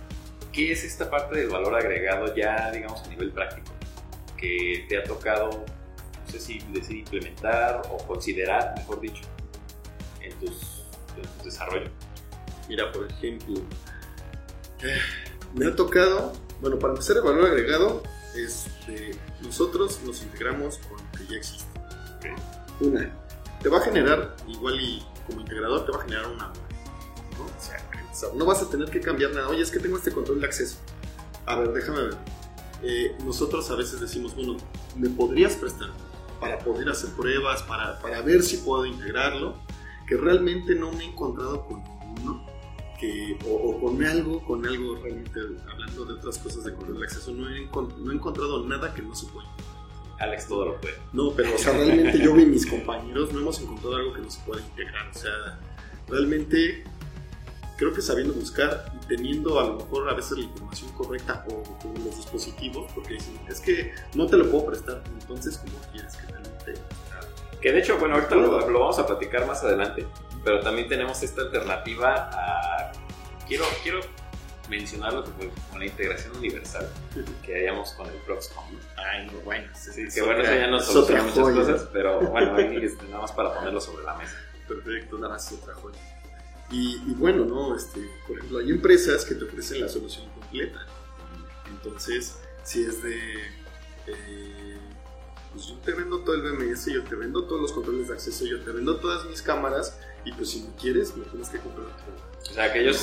[0.54, 3.72] ¿qué es esta parte del valor agregado ya, digamos, a nivel práctico?
[4.38, 9.24] Que te ha tocado, no sé si decir implementar o considerar, mejor dicho,
[10.22, 10.86] en tus,
[11.18, 11.90] en tu desarrollo.
[12.70, 13.56] Mira, por ejemplo,
[14.84, 15.00] eh,
[15.56, 18.04] me ha tocado, bueno, para empezar el valor agregado,
[18.36, 19.12] este,
[19.42, 21.68] nosotros nos integramos con lo que ya existe.
[22.80, 23.12] Una,
[23.62, 26.48] te va a generar, igual y como integrador, te va a generar una
[27.38, 27.46] ¿no?
[27.46, 27.78] O sea,
[28.36, 29.50] no vas a tener que cambiar nada.
[29.50, 30.78] Oye, es que tengo este control de acceso.
[31.46, 32.18] A ver, déjame ver.
[32.84, 34.58] Eh, nosotros a veces decimos, bueno,
[34.98, 35.90] ¿me podrías prestar
[36.40, 39.56] para poder hacer pruebas, para, para ver si puedo integrarlo?
[40.08, 42.46] Que realmente no me he encontrado con ninguno.
[43.00, 47.32] Que, o, con algo, con algo realmente, hablando de otras cosas de control de acceso,
[47.32, 49.50] no he, no he encontrado nada que no se pueda.
[50.20, 50.96] Alex todo lo puede.
[51.12, 54.30] No, pero o sea, realmente yo y mis compañeros no hemos encontrado algo que no
[54.30, 55.10] se pueda integrar.
[55.10, 55.60] O sea,
[56.08, 56.84] realmente
[57.78, 61.64] creo que sabiendo buscar y teniendo a lo mejor a veces la información correcta o,
[62.04, 66.28] los dispositivos, porque dicen, es que no te lo puedo prestar, entonces ¿cómo quieres que
[66.28, 66.74] realmente...
[67.62, 70.06] Que de hecho, bueno, ahorita lo, lo, vamos a platicar más adelante,
[70.44, 72.92] pero también tenemos esta alternativa a...
[73.48, 74.02] Quiero, quiero
[74.70, 75.24] mencionarlo
[75.70, 76.90] con la integración universal
[77.46, 78.64] que hayamos con el Proxcom.
[78.98, 79.68] Ay, no, bueno.
[79.74, 83.32] Sí, que bueno, eso ya nos soluciona muchas cosas, pero bueno, ahí este, nada más
[83.32, 84.36] para ponerlo sobre la mesa.
[84.68, 86.00] Perfecto, nada más otra joya.
[86.74, 87.76] Y, bueno, ¿no?
[87.76, 90.88] Este, por ejemplo, hay empresas que te ofrecen la solución completa.
[91.70, 93.16] Entonces, si es de...
[94.08, 94.78] Eh,
[95.54, 98.44] pues yo te vendo todo el BMS, yo te vendo todos los controles de acceso,
[98.46, 101.86] yo te vendo todas mis cámaras y pues si no quieres, me tienes que comprar
[101.98, 102.34] todo.
[102.50, 102.98] O sea, que ellos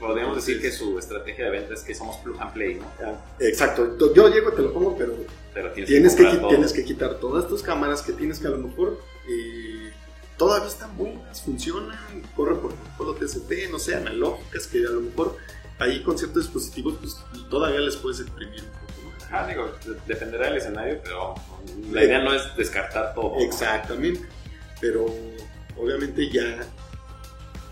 [0.00, 2.86] podríamos decir que su estrategia de venta es que somos plug and play, ¿no?
[3.38, 3.98] Exacto.
[4.14, 5.14] Yo llego, te lo pongo, pero,
[5.74, 9.73] tienes, que, tienes que quitar todas tus cámaras que tienes que a lo mejor eh,
[10.36, 15.36] todavía están buenas, funcionan, corren por protocolo TCP, no sé, analógicas, que a lo mejor
[15.78, 17.16] ahí con ciertos dispositivos pues,
[17.48, 19.28] todavía les puedes imprimir un poco más.
[19.32, 19.72] Ah, digo,
[20.06, 21.34] dependerá del escenario, pero
[21.90, 23.38] la idea no es descartar todo.
[23.40, 24.26] Exactamente,
[24.80, 25.06] pero
[25.76, 26.66] obviamente ya,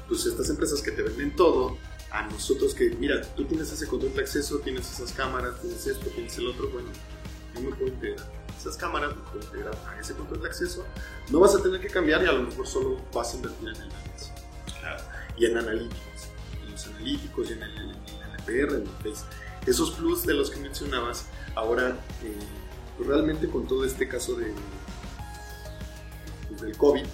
[0.09, 1.77] pues estas empresas que te venden todo,
[2.11, 6.11] a nosotros que, mira, tú tienes ese control de acceso, tienes esas cámaras, tienes esto,
[6.11, 6.89] tienes el otro, bueno,
[7.55, 10.85] yo me puedo integrar esas cámaras, puedo integrar a ese control de acceso,
[11.31, 13.77] no vas a tener que cambiar y a lo mejor solo vas a invertir en
[13.77, 14.33] el análisis.
[14.81, 15.03] Claro.
[15.37, 16.29] Y en analíticos,
[16.63, 17.91] en los analíticos y en el,
[18.39, 19.25] LPR, en el Face.
[19.67, 22.37] Esos plus de los que mencionabas, ahora eh,
[22.97, 24.53] pues realmente con todo este caso de,
[26.49, 27.05] pues del COVID,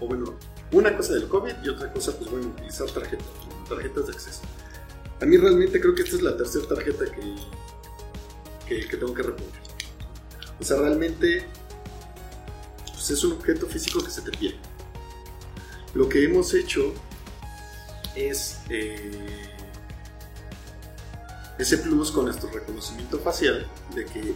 [0.00, 0.34] o bueno,
[0.72, 3.26] una cosa del COVID y otra cosa, pues bueno, utilizar tarjetas,
[3.68, 4.42] tarjetas de acceso.
[5.20, 9.65] A mí realmente creo que esta es la tercera tarjeta que, que, tengo que reponer.
[10.60, 11.46] O sea, realmente
[12.92, 14.58] pues es un objeto físico que se te pierde.
[15.94, 16.92] Lo que hemos hecho
[18.14, 19.50] es eh,
[21.58, 24.34] ese plus con nuestro reconocimiento facial de que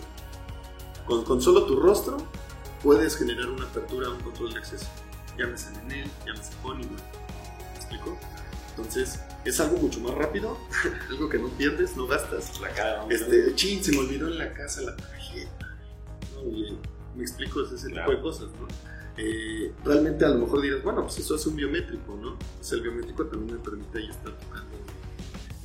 [1.06, 2.16] con, con solo tu rostro
[2.82, 4.86] puedes generar una apertura un control de acceso
[5.40, 8.18] llámese Nenel, llámese Pony, ¿me explico?
[8.70, 10.58] Entonces, es algo mucho más rápido,
[11.10, 12.60] algo que no pierdes, no gastas.
[12.60, 14.96] La cara, este, chin, se me olvidó en la casa la.
[17.16, 18.68] Me explico, es ese tipo de cosas, ¿no?
[19.16, 22.36] Eh, realmente a lo mejor dirás, bueno, pues eso es un biométrico, ¿no?
[22.56, 24.70] Pues el biométrico también me permite ahí estar tocando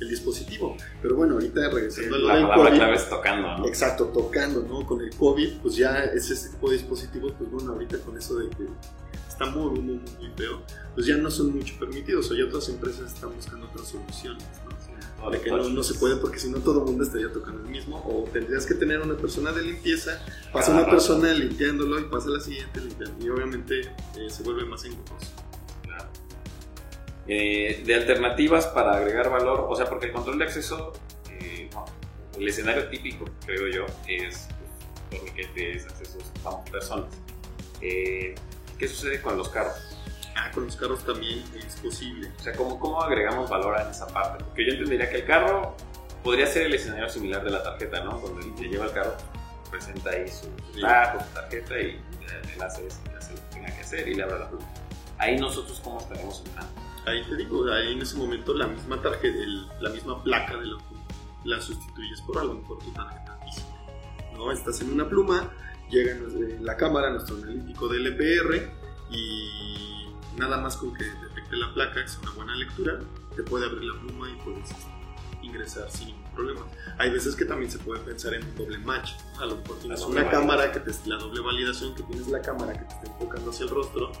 [0.00, 0.76] el dispositivo.
[1.00, 3.66] Pero bueno, ahorita regresando a lo la palabra clave es tocando, ¿no?
[3.66, 4.86] Exacto, tocando, ¿no?
[4.86, 8.36] Con el COVID, pues ya es ese tipo de dispositivos, pues bueno, ahorita con eso
[8.36, 8.66] de que
[9.28, 10.62] está muy, muy, muy feo,
[10.94, 12.30] pues ya no son mucho permitidos.
[12.30, 14.44] O ya otras empresas están buscando otras soluciones.
[15.30, 17.68] De que no, no, se puede porque si no todo el mundo estaría tocando el
[17.68, 17.96] mismo.
[18.06, 22.40] O tendrías que tener una persona de limpieza, pasa una persona limpiándolo y pasa la
[22.40, 23.24] siguiente limpiando.
[23.24, 25.32] Y obviamente eh, se vuelve más engorroso.
[27.28, 30.92] Eh, de alternativas para agregar valor, o sea, porque el control de acceso,
[31.28, 31.68] eh,
[32.38, 34.46] el escenario típico, creo yo, es
[35.10, 37.10] pues, torniquetes, accesos a personas.
[37.80, 38.36] Eh,
[38.78, 39.95] ¿Qué sucede con los carros?
[40.36, 42.30] Ah, con los carros también es posible.
[42.38, 44.44] O sea, ¿cómo, ¿cómo agregamos valor en esa parte?
[44.44, 45.74] Porque yo entendería que el carro
[46.22, 48.18] podría ser el escenario similar de la tarjeta, ¿no?
[48.18, 49.16] Donde el que lleva el carro
[49.70, 52.00] presenta ahí su, su tarjeta y
[52.54, 54.66] él hace, eso, hace lo que tenga que hacer y le abre la pluma.
[55.18, 56.72] Ahí nosotros, ¿cómo estaremos entrando?
[57.06, 59.38] Ahí te digo, ahí en ese momento la misma tarjeta,
[59.80, 63.68] la misma placa de que la sustituyes por a lo mejor tu tarjeta física.
[64.34, 64.52] ¿no?
[64.52, 65.50] Estás en una pluma,
[65.88, 66.14] llega
[66.60, 68.70] la cámara, nuestro analítico de LPR
[69.10, 69.95] y
[70.36, 72.98] nada más con que detecte la placa, es una buena lectura,
[73.34, 74.70] te puede abrir la pluma y puedes
[75.42, 76.66] ingresar sin ningún problema.
[76.98, 79.12] Hay veces que también se puede pensar en un doble match.
[79.38, 82.72] A lo mejor tienes una cámara que te la doble validación, que tienes la cámara
[82.72, 84.12] que te está enfocando hacia el rostro,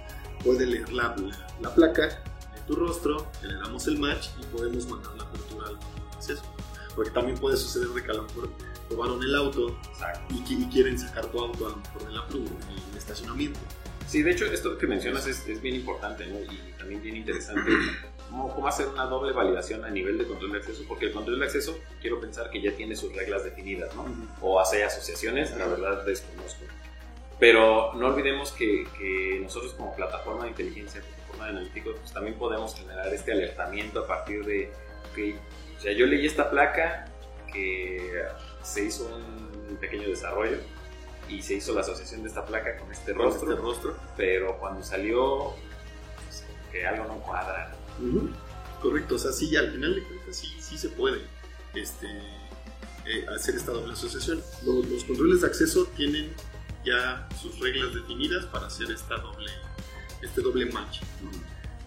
[0.42, 1.14] puede leer la,
[1.60, 5.78] la, placa de tu rostro, le damos el match y podemos mandar la apertura al
[6.14, 6.42] acceso.
[6.94, 8.48] Porque también puede suceder de que a lo mejor
[8.88, 9.76] robaron el auto
[10.30, 13.60] y, quieren sacar tu auto a lo mejor de la pluma, en el estacionamiento.
[14.06, 16.38] Sí, de hecho, esto que mencionas es, es bien importante ¿no?
[16.40, 17.70] y también bien interesante.
[18.30, 20.82] ¿Cómo, ¿Cómo, hacer una doble validación a nivel de control de acceso?
[20.88, 24.04] Porque el control de acceso, quiero pensar que ya tiene sus reglas definidas, ¿no?
[24.40, 26.64] O hace asociaciones, la verdad desconozco.
[27.38, 32.36] Pero no olvidemos que, que nosotros como plataforma de inteligencia, plataforma de analíticos, pues también
[32.36, 34.72] podemos generar este alertamiento a partir de,
[35.76, 37.06] o sea, yo leí esta placa
[37.52, 38.24] que
[38.62, 40.58] se hizo un pequeño desarrollo
[41.28, 43.96] y se hizo la asociación de esta placa con este rostro, Este rostro.
[44.16, 45.54] pero cuando salió,
[46.24, 47.74] pues, que algo no cuadra.
[48.00, 48.30] Ujú.
[48.82, 51.20] Correcto, o sea, sí, al final de cuentas sí, sí se puede
[51.74, 52.06] este,
[53.06, 54.42] eh, hacer esta doble asociación.
[54.64, 56.32] Los, los controles de acceso tienen
[56.84, 59.50] ya sus reglas definidas para hacer esta doble,
[60.22, 61.00] este doble match.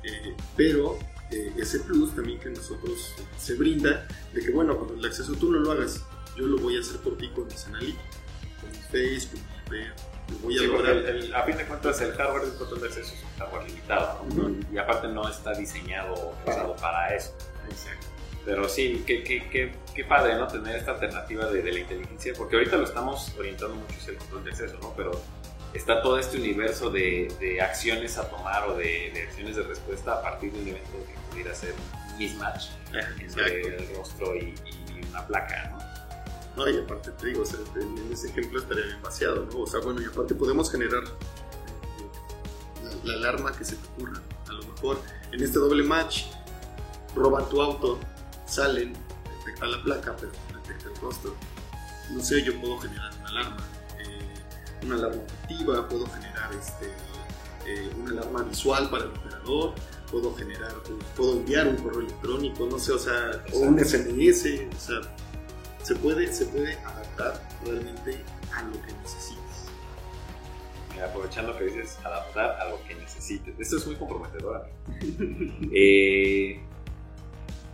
[0.03, 0.97] Eh, pero
[1.31, 5.51] eh, ese plus también que nosotros se brinda de que, bueno, con el acceso tú
[5.51, 6.03] no lo hagas,
[6.35, 8.03] yo lo voy a hacer por ti con mis analíticos,
[8.91, 9.39] con mi Face, con
[9.71, 9.87] mi IP,
[10.31, 10.91] lo voy a Sí, lograr.
[10.95, 13.67] el- el- a fin de cuentas el hardware del control de acceso es un hardware
[13.69, 14.25] limitado.
[14.71, 17.35] Y aparte no está diseñado o pensado para eso.
[17.69, 18.07] Exacto.
[18.45, 20.47] Pero sí, qué, qué, qué, qué padre, ¿no?
[20.47, 24.17] Tener esta alternativa de, de la inteligencia, porque ahorita lo estamos orientando mucho hacia el
[24.17, 24.93] control de acceso, ¿no?
[24.95, 25.11] Pero
[25.73, 30.13] está todo este universo de, de acciones a tomar o de, de acciones de respuesta
[30.13, 31.73] a partir de un evento que pudiera ser
[32.11, 32.67] un mismatch
[33.19, 35.88] entre el rostro y, y una placa, ¿no?
[36.59, 39.61] No, y aparte te digo, o sea, en ese ejemplo estaría bien vaciado, ¿no?
[39.61, 42.09] O sea, bueno, y aparte podemos generar eh,
[42.83, 44.21] la, la alarma que se te ocurra.
[44.49, 44.99] A lo mejor
[45.31, 46.25] en este doble match
[47.15, 47.97] roban tu auto,
[48.45, 48.93] salen,
[49.39, 51.33] detecta la placa, pero no detecta el rostro.
[52.11, 53.67] No sé, yo puedo generar una alarma,
[53.99, 56.91] eh, una alarma activa, puedo generar este,
[57.67, 59.75] eh, una alarma visual para el operador,
[60.11, 60.73] puedo generar,
[61.15, 65.15] puedo enviar un correo electrónico, no sé, o sea, o un SMS, o sea,
[65.83, 68.23] se puede, se puede adaptar realmente
[68.55, 69.67] a lo que necesites.
[70.93, 73.55] Mira, aprovechando que dices adaptar a lo que necesites.
[73.59, 74.67] Esto es muy comprometedor.
[75.71, 76.59] Eh,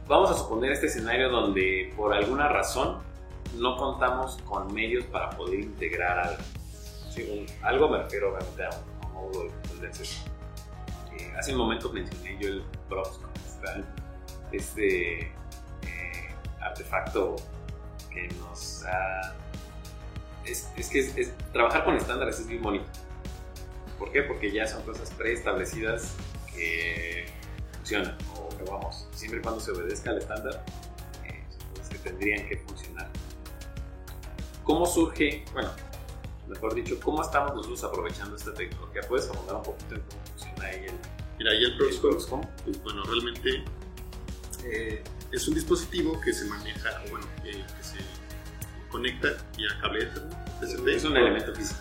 [0.07, 2.99] vamos a suponer este escenario donde por alguna razón
[3.57, 6.43] no contamos con medios para poder integrar algo.
[7.09, 9.87] Sí, un- algo me refiero obviamente a un, módulo de.
[9.87, 13.19] Eh, hace un momento mencioné yo el Props,
[14.51, 15.31] este eh,
[16.59, 17.37] artefacto
[18.15, 19.35] que nos ha
[20.45, 22.85] es, es que es- es- trabajar con estándares es bien bonito.
[23.99, 24.21] ¿Por qué?
[24.23, 26.13] Porque ya son cosas preestablecidas
[26.53, 27.25] que
[27.77, 28.17] funcionan.
[28.37, 30.63] O que vamos, siempre y cuando se obedezca al estándar,
[31.25, 33.09] eh, cosas que tendrían que funcionar.
[34.63, 35.69] ¿Cómo surge, bueno,
[36.47, 39.01] mejor dicho, cómo estamos nosotros aprovechando esta tecnología?
[39.07, 40.93] ¿Puedes abundar un poquito en cómo funciona ahí el,
[41.37, 42.41] Mira, ahí el Proxcom?
[42.63, 43.63] pues bueno, realmente
[44.65, 47.97] eh, es un dispositivo que se maneja, o bueno, que, que se
[48.89, 51.79] conecta vía cable Ethernet, Es un elemento físico.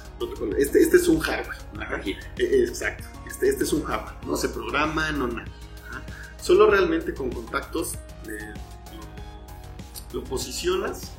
[0.59, 1.57] Este, este es un hardware.
[1.75, 2.27] una cajita.
[2.39, 3.05] Eh, eh, exacto.
[3.27, 4.15] Este, este es un hardware.
[4.27, 5.49] No se programa, no nada.
[5.89, 6.03] Ajá.
[6.41, 7.95] Solo realmente con contactos
[8.29, 8.55] eh,
[10.13, 11.13] lo, lo posicionas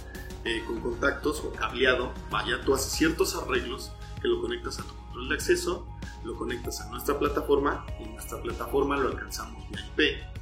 [0.45, 2.13] eh, con contactos o cableado.
[2.30, 5.88] Vaya, tú haces ciertos arreglos que lo conectas a tu control de acceso,
[6.23, 10.35] lo conectas a nuestra plataforma y en nuestra plataforma lo alcanzamos vía IP.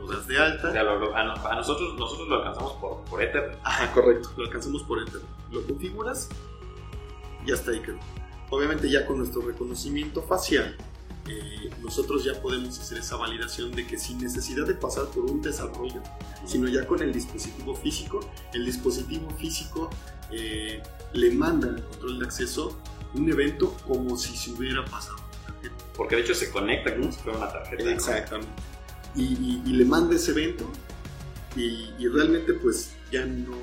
[0.00, 0.72] Lo das de O alta.
[0.72, 3.58] sea, lo- lo- a, no- a nosotros, nosotros lo alcanzamos por, por Ether.
[3.62, 4.30] Ajá, correcto.
[4.36, 5.28] Lo alcanzamos por Ethernet.
[5.50, 6.28] Lo configuras
[7.46, 7.98] y hasta ahí quedó.
[8.50, 10.76] Obviamente ya con nuestro reconocimiento facial,
[11.28, 15.40] eh, nosotros ya podemos hacer esa validación de que sin necesidad de pasar por un
[15.40, 16.02] desarrollo,
[16.46, 18.20] sino ya con el dispositivo físico,
[18.52, 19.90] el dispositivo físico
[20.32, 20.82] eh,
[21.12, 22.76] le manda al control de acceso
[23.14, 25.18] un evento como si se hubiera pasado.
[25.96, 27.90] Porque de hecho se conecta como si fuera una tarjeta.
[27.92, 28.50] Exactamente.
[29.14, 30.70] Y, y- y le manda ese evento
[31.56, 33.56] y, y realmente pues ya no,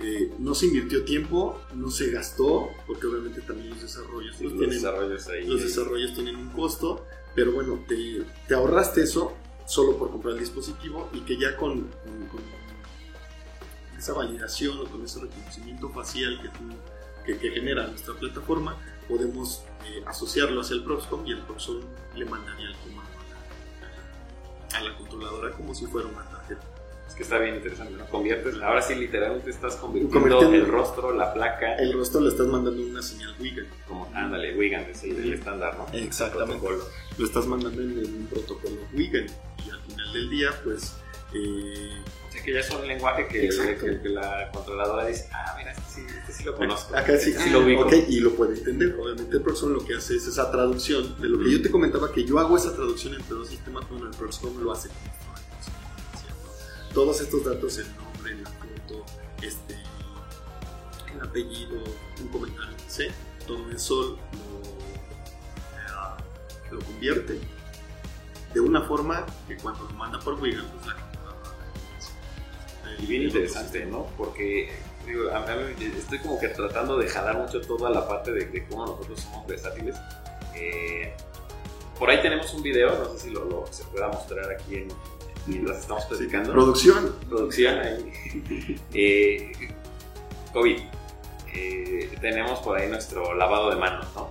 [0.00, 4.52] eh, no se invirtió tiempo, no se gastó, porque obviamente también los desarrollos, los los
[4.58, 5.46] tienen, desarrollos ahí.
[5.46, 9.32] los desarrollos tienen un costo, pero bueno, te, te ahorraste eso
[9.66, 12.40] solo por comprar el dispositivo y que ya con, con- con
[13.96, 16.74] esa validación o con ese reconocimiento facial que, tú-
[17.24, 18.76] que, que genera nuestra plataforma,
[19.08, 21.80] podemos eh, asociarlo hacia el Proxcom y el Proxcom
[22.16, 23.13] le mandaría el comando
[24.74, 26.62] a la, controladora como si fuera una tarjeta.
[27.08, 28.06] Es que está bien interesante, ¿no?
[28.06, 32.46] Conviertes, ahora sí literalmente estás convirtiendo Convirtiendo- el rostro, la placa, El rostro le estás
[32.48, 33.66] mandando una señal Wigan.
[33.86, 35.86] como, ándale, Wigan, es el, el estándar, ¿no?
[35.96, 36.66] Exactamente.
[37.18, 39.26] Lo estás mandando en un protocolo Wigan
[39.66, 40.96] y al final del día, pues.
[41.34, 41.90] eh,
[42.44, 43.86] que ya es un lenguaje que, Exacto.
[43.86, 46.94] que- que la controladora dice, ah, mira, este sí, este sí lo conozco.
[46.96, 47.82] Acá sí, sí lo ubico.
[47.82, 48.94] ok, y lo puede entender.
[49.00, 52.12] Obviamente el Proxcom lo que hace es esa traducción de lo que yo te comentaba,
[52.12, 54.88] que yo hago esa traducción entre dos sistemas, bueno, el Proxcom lo hace.
[56.92, 59.04] Todos estos datos, el nombre, la foto,
[59.42, 59.74] este,
[61.12, 61.82] el apellido,
[62.20, 63.06] un comentario, ¿sí?
[63.46, 64.16] Todo eso
[66.70, 67.40] lo, lo convierte
[68.54, 70.94] de una forma que cuando lo manda por Wigan, pues la.
[72.98, 74.06] Y bien interesante, ¿no?
[74.16, 74.70] Porque
[75.06, 75.46] digo, a mí
[75.98, 79.46] estoy como que tratando de jalar mucho toda la parte de, de cómo nosotros somos
[79.46, 79.96] versátiles.
[80.56, 81.12] Eh,
[81.98, 84.88] por ahí tenemos un video, no sé si lo, lo- se pueda mostrar aquí en,
[85.46, 86.52] mientras estamos platicando.
[86.52, 87.14] Producción.
[87.28, 88.80] producción ahí.
[88.94, 89.52] Eh,
[90.52, 90.78] COVID.
[91.56, 94.30] Eh, tenemos por ahí nuestro lavado de manos, ¿no?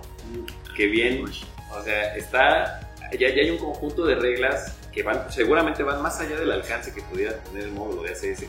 [0.76, 1.24] Que bien,
[1.72, 2.80] o sea, está.
[3.12, 6.94] Ya, ya hay un conjunto de reglas que van, seguramente van más allá del alcance
[6.94, 8.44] que pudiera tener el módulo de ACS,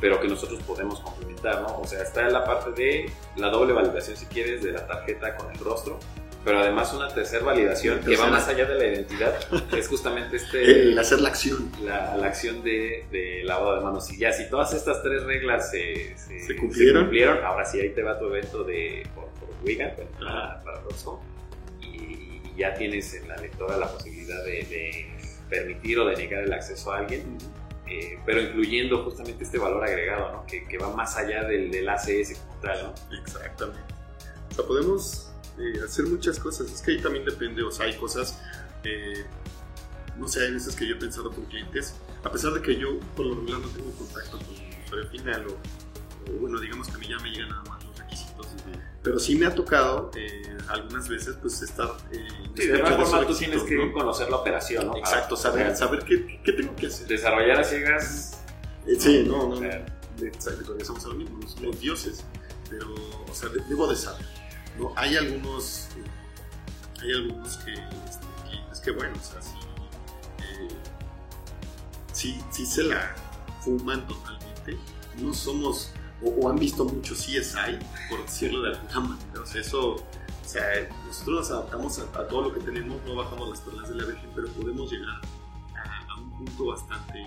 [0.00, 1.78] pero que nosotros podemos complementar, ¿no?
[1.78, 5.50] O sea, está la parte de la doble validación, si quieres, de la tarjeta con
[5.52, 5.98] el rostro,
[6.44, 9.38] pero además una tercera validación que va más allá de la identidad,
[9.70, 11.70] que es justamente este El hacer la acción.
[11.84, 14.10] la, la acción de, de lavado de manos.
[14.10, 17.02] Y ya, si todas estas tres reglas se, ¿Se cumplieron?
[17.04, 21.20] cumplieron, ahora sí, ahí te va tu evento de, por, por Wigan, para, para Roxcom,
[21.80, 25.11] y, y ya tienes en la lectora la posibilidad de, de
[25.52, 27.36] permitir o de negar el acceso a alguien,
[27.86, 30.46] eh, pero incluyendo justamente este valor agregado, ¿no?
[30.46, 32.94] que, que va más allá del, del ACS como tal.
[33.10, 33.18] ¿no?
[33.18, 33.94] Exactamente.
[34.50, 36.72] O sea, podemos eh, hacer muchas cosas.
[36.72, 38.42] Es que ahí también depende, o sea, hay cosas,
[38.84, 39.26] eh,
[40.16, 41.94] no sé, hay veces que yo he pensado con clientes,
[42.24, 45.46] a pesar de que yo por lo regular no tengo contacto con el usuario final,
[45.48, 47.81] o, o, bueno, digamos que a mí ya me llegan nada más
[49.02, 51.88] pero sí me ha tocado eh, algunas veces pues estar...
[52.12, 53.92] Eh, Sí, de despecho alguna forma tú tienes que ¿no?
[53.92, 54.96] conocer la operación, ¿no?
[54.96, 57.06] Exacto, saber, saber qué, qué tengo que hacer.
[57.06, 58.42] Desarrollar a ciegas.
[58.86, 59.66] Eh, sí, no, no, no.
[60.26, 62.24] Exacto, regresamos a lo mismo, no somos dioses,
[62.68, 64.26] pero, o sea, de- debo de saber.
[64.78, 64.92] ¿no?
[64.96, 69.54] Hay algunos, eh, hay algunos que, este, clientes que, bueno, o sea, sí,
[70.40, 70.68] eh,
[72.12, 73.14] sí, sí se la
[73.64, 74.76] fuman totalmente.
[75.18, 75.90] No somos,
[76.24, 77.78] o, o han visto mucho CSI,
[78.10, 79.40] por decirlo de alguna manera.
[79.42, 80.04] O sea, eso, o
[80.44, 80.62] sea,
[81.06, 84.04] nosotros nos adaptamos a, a todo lo que tenemos, no bajamos las perlas de la
[84.04, 85.20] Virgen, pero podemos llegar
[85.74, 87.18] a, a un punto bastante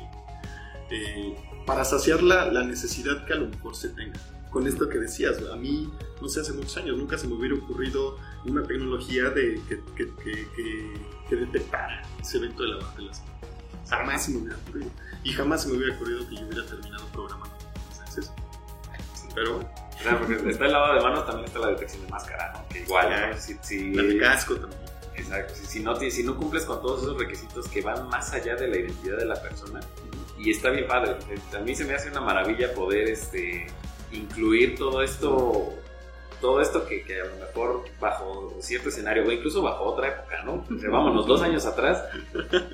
[0.89, 1.35] eh,
[1.65, 4.19] para saciar la, la necesidad que a lo mejor se tenga.
[4.51, 5.91] Con esto que decías, a mí,
[6.21, 10.13] no sé, hace muchos años nunca se me hubiera ocurrido una tecnología de, que, que,
[10.23, 10.93] que,
[11.27, 13.21] que, detectara ese evento de la de las
[13.89, 14.89] Jamás se me hubiera ocurrido.
[15.23, 17.55] Y jamás se me hubiera ocurrido que yo hubiera terminado programando.
[17.91, 18.31] Entonces,
[19.35, 19.69] pero bueno,
[19.99, 22.67] O sea, porque está el lavado de manos, también está la detección de máscara, ¿no?
[22.69, 23.37] Que igual, ¿no?
[23.37, 24.81] Si, si- la de casco también.
[25.15, 25.53] Exacto.
[25.55, 28.67] Si, si no, si no cumples con todos esos requisitos que van más allá de
[28.67, 29.79] la identidad de la persona,
[30.37, 31.15] y está bien padre.
[31.29, 33.67] eh, A mí se me hace una maravilla poder este,
[34.11, 35.73] incluir todo esto,
[36.41, 40.43] todo esto que, que a lo mejor bajo cierto escenario, o incluso bajo otra época,
[40.43, 40.65] ¿no?
[40.75, 42.03] O sea, vámonos dos años atrás.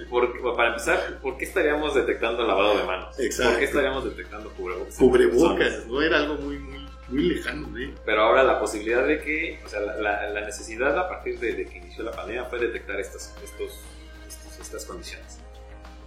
[0.10, 3.20] Porque, para empezar, ¿por qué estaríamos detectando lavado de manos?
[3.20, 3.52] Exacto.
[3.52, 4.96] ¿Por qué estaríamos detectando cubrebocas?
[4.98, 7.94] Cubrebocas, no era algo muy, muy, muy lejano, ¿eh?
[8.06, 11.54] Pero ahora la posibilidad de que, o sea, la, la- la necesidad a partir de,
[11.54, 13.80] de que inició la pandemia fue detectar estas, estos,
[14.28, 15.40] estos- estas condiciones.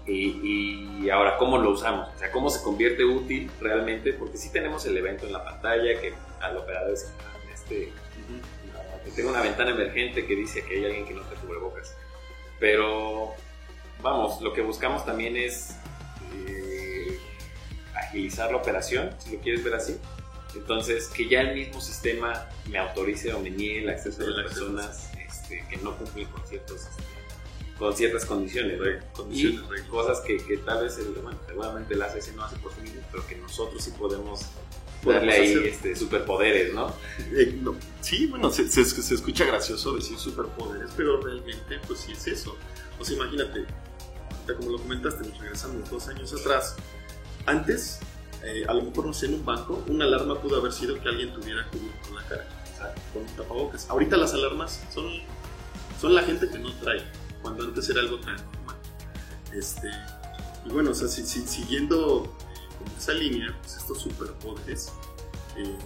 [0.06, 2.14] Y, y ahora, ¿cómo lo usamos?
[2.14, 4.12] O sea, ¿cómo se convierte útil realmente?
[4.12, 7.10] Porque sí tenemos el evento en la pantalla que al operador es
[7.64, 7.92] este,
[9.16, 11.94] tengo una ventana emergente que dice que hay alguien que no te cubrebocas.
[12.60, 13.34] Pero,
[14.02, 15.76] vamos, lo que buscamos también es
[16.46, 17.18] eh,
[17.94, 19.96] agilizar la operación, si lo quieres ver así.
[20.54, 24.52] Entonces, que ya el mismo sistema me autorice o me niegue el acceso El las
[24.52, 27.02] personas este, que no cumplen con, ciertos, este,
[27.76, 28.78] con ciertas condiciones.
[28.78, 29.88] Re- condiciones, y reglas.
[29.88, 33.00] cosas que, que tal vez, el, bueno, seguramente el ACS no hace por sí mismo,
[33.10, 34.42] pero que nosotros sí Podemos
[35.12, 35.66] darle ahí hacer.
[35.66, 36.94] este, superpoderes, ¿no?
[37.32, 42.12] Eh, no, sí, bueno, se, se- se escucha gracioso decir superpoderes, pero realmente, pues sí
[42.12, 42.56] es eso.
[42.98, 43.64] O sea, imagínate,
[44.56, 46.76] como lo comentaste, nos regresamos dos años atrás.
[47.46, 47.98] Antes,
[48.42, 51.08] eh, a lo mejor, no sé, en un banco, una alarma pudo haber sido que
[51.08, 53.88] alguien tuviera cubierto la cara, o sea, con un tapabocas.
[53.90, 55.06] Ahorita las alarmas son,
[56.00, 57.02] son la gente que no trae,
[57.42, 58.76] cuando antes era algo tan normal.
[59.52, 59.88] Este,
[60.66, 62.34] y bueno, o sea, si- si- siguiendo
[62.84, 64.92] como esa línea, pues estos superpoderes
[65.56, 65.76] eh,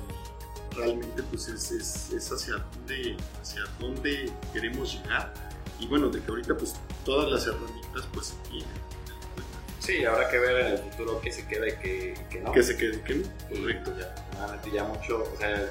[0.75, 5.33] realmente pues es, es, es hacia, dónde, hacia dónde queremos llegar.
[5.79, 6.75] Y bueno, de que ahorita pues
[7.05, 8.89] todas las herramientas pues tienen.
[9.81, 12.53] Sí, habrá que ver en el futuro qué se queda y qué, y qué no.
[12.53, 13.29] Que se quede, que no.
[13.49, 14.15] Correcto, ya.
[14.73, 15.71] Ya mucho, o sea,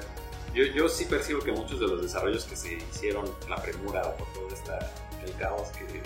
[0.54, 4.16] yo, yo sí percibo que muchos de los desarrollos que se hicieron, la premura o
[4.16, 4.78] por todo esta,
[5.24, 6.02] el caos que, que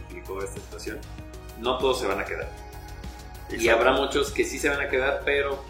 [0.00, 0.98] implicó esta situación,
[1.60, 2.50] no todos se van a quedar.
[3.50, 5.62] Y habrá muchos que sí se van a quedar, pero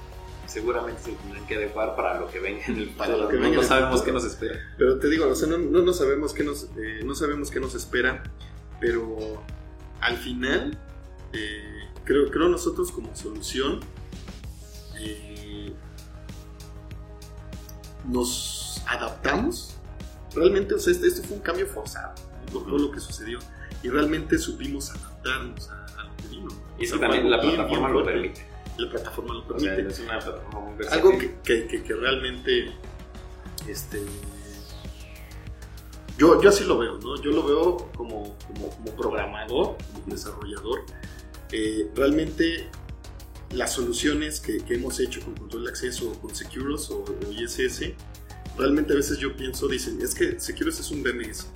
[0.46, 3.24] seguramente se tendrán que adecuar para lo que venga en el Para futuro.
[3.24, 4.58] lo que no, venga sabemos qué nos espera.
[4.78, 7.60] Pero te digo, o sea, no, no, no sabemos qué nos, eh, no sabemos qué
[7.60, 8.22] nos espera,
[8.80, 9.42] pero
[10.00, 10.78] al final
[11.32, 13.80] eh, creo, creo nosotros como solución
[15.00, 15.72] eh,
[18.08, 19.74] nos adaptamos.
[20.34, 22.14] Realmente, o sea, este- esto fue un cambio forzado.
[22.52, 23.40] por todo lo que sucedió.
[23.82, 25.86] Y realmente supimos adaptarnos a,
[26.78, 28.47] Y eso O también la bien, plataforma bien lo permite.
[28.78, 29.74] La plataforma lo O permite.
[29.76, 31.01] sea, es una plataforma muy versátil.
[31.07, 32.72] Algo que, que, que- que realmente,
[33.68, 34.03] este,
[36.18, 37.20] yo, yo así lo veo, ¿no?
[37.22, 40.80] Yo lo veo como, como, como programador, como desarrollador.
[41.53, 42.68] Eh, realmente
[43.53, 47.32] las soluciones que, que hemos hecho con control de acceso, o con Securos o, o
[47.32, 47.92] ISS,
[48.57, 51.47] realmente a veces yo pienso, dicen, es que Securos es un DNS.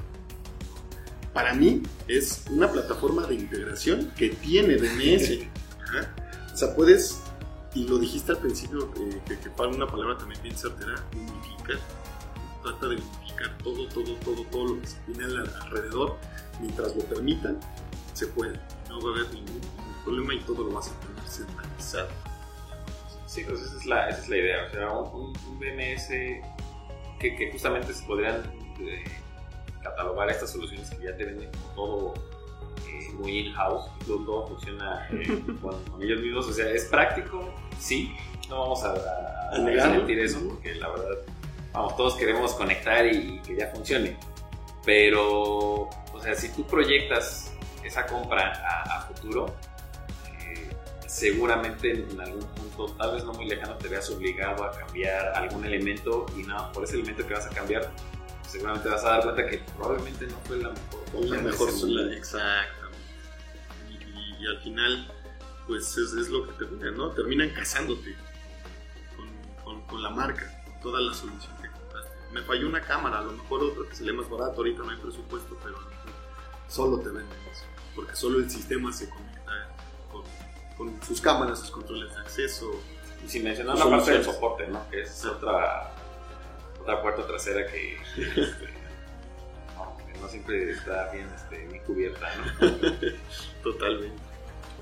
[1.32, 5.46] Para mí es una plataforma de integración que tiene DNS.
[5.82, 6.14] Ajá.
[6.52, 7.20] O sea, puedes
[7.74, 11.78] y lo dijiste al principio, eh, que, que para una palabra también bien certera, unificar.
[12.64, 16.16] Trata de unificar todo, todo, todo, todo lo que se tiene al- alrededor.
[16.60, 17.58] Mientras lo permitan,
[18.12, 18.58] se puede.
[18.88, 22.08] No va a haber ningún, ningún problema y todo lo vas a tener centralizado.
[23.26, 24.66] Sí, pues esa es la, esa es la idea.
[24.66, 26.08] O sea, un, un- un DNS
[27.20, 28.42] que, que justamente se podrían
[28.80, 29.04] eh,
[29.82, 32.14] catalogar estas soluciones que ya te venden como todo
[32.88, 36.46] eh, muy in-house, todo, todo funciona eh, con, con ellos mismos.
[36.46, 38.14] O sea, es práctico, sí.
[38.48, 41.18] No vamos a, a, a desmentir eso porque la verdad,
[41.72, 44.16] vamos, todos queremos conectar y, y que ya funcione.
[44.84, 47.52] Pero, o sea, si tú proyectas
[47.84, 49.54] esa compra a, a futuro,
[50.26, 50.70] eh,
[51.06, 55.64] seguramente en algún punto, tal vez no muy lejano, te veas obligado a cambiar algún
[55.64, 57.90] elemento y no, por ese elemento que vas a cambiar,
[58.50, 62.12] seguramente vas a dar cuenta que probablemente no fue la mejor la mejor momento.
[62.12, 62.98] Exactamente.
[64.40, 65.12] Y, al final,
[65.66, 67.10] pues es, es lo que termina, ¿no?
[67.10, 68.16] Terminan casándote
[69.16, 69.28] con,
[69.64, 72.10] con- con la marca, con toda la solución que compraste.
[72.32, 74.96] Me falló una cámara, a lo mejor otra que sale más barato, ahorita no hay
[74.98, 75.78] presupuesto, pero
[76.68, 77.64] solo te venden eso.
[77.94, 79.68] Porque solo el sistema se conecta
[80.10, 80.22] con,
[80.76, 82.70] con sus cámaras, sus controles de acceso.
[83.24, 84.88] Y sin mencionar la parte del soporte, ¿no?
[84.88, 85.92] Que es otra,
[86.90, 88.68] otra puerta trasera que, este,
[89.76, 92.68] no, que no siempre está bien, este, bien cubierta, ¿no?
[93.62, 94.22] Totalmente.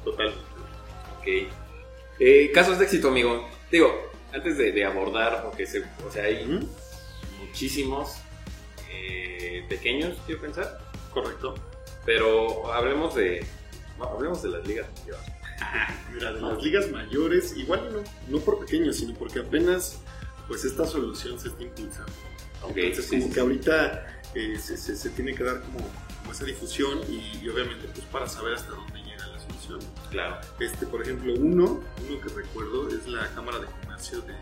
[0.05, 0.43] Totalmente.
[1.19, 1.53] Ok.
[2.21, 3.49] Eh, casos de éxito, amigo.
[3.71, 6.67] Digo, antes de, de abordar, porque se, o sea, hay ¿Mm?
[7.41, 8.17] muchísimos
[8.91, 10.79] eh, pequeños, quiero pensar,
[11.13, 11.55] Correcto.
[12.07, 13.45] pero hablemos de,
[13.99, 14.87] no, hablemos de las ligas.
[15.01, 15.33] mayores.
[16.13, 18.03] Mira, de las ligas mayores, igual no,
[18.39, 20.01] no por pequeños, sino porque apenas
[20.49, 22.13] pues esta solución se está impulsando.
[22.63, 25.79] Ok, Entonces sí, como sí, que ahorita eh, se, se- se tiene que dar como,
[26.21, 29.79] como esa difusión y, y obviamente pues para saber hasta dónde llega la solución.
[30.11, 30.39] claro.
[30.59, 34.35] Este, por ejemplo, uno, uno que recuerdo es la Cámara de Comercio de,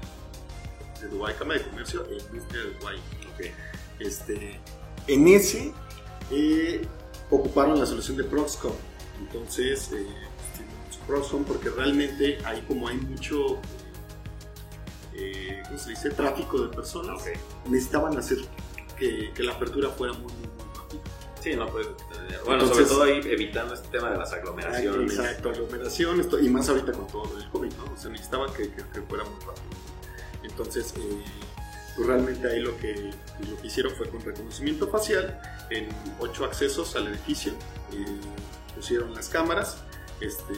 [1.03, 2.97] de Dubái, Cámara de Comercio e Industria de Dubái.
[3.35, 3.47] Ok.
[3.99, 4.61] Este,
[5.09, 5.73] en ese
[6.31, 6.87] eh,
[7.31, 8.73] ocuparon la solución de Proxcom.
[9.21, 10.07] Entonces, eh,
[10.87, 13.61] pues, Proxcom porque realmente ahí como hay mucho,
[15.19, 16.11] eh, ¿cómo se dice?
[16.11, 17.23] Tráfico de personas,
[17.69, 18.39] necesitaban hacer
[18.99, 21.01] que, que la apertura fuera muy, muy, muy rápida.
[21.43, 25.13] Sí, no puedes tener- Bueno, Entonces- sobre todo ahí evitando este tema de las aglomeraciones.
[25.19, 27.93] Exacto, aglomeración, esto, y más ahorita con todo el COVID, ¿no?
[27.93, 29.67] O sea, necesitaban que, que- que fuera muy rápido.
[30.43, 31.25] Entonces, eh,
[31.95, 33.11] pues realmente ahí lo que,
[33.49, 35.41] lo que hicieron fue con reconocimiento facial
[35.71, 35.89] en
[36.19, 37.53] ocho accesos al edificio,
[37.93, 38.05] eh,
[38.75, 39.79] pusieron las cámaras,
[40.21, 40.53] este,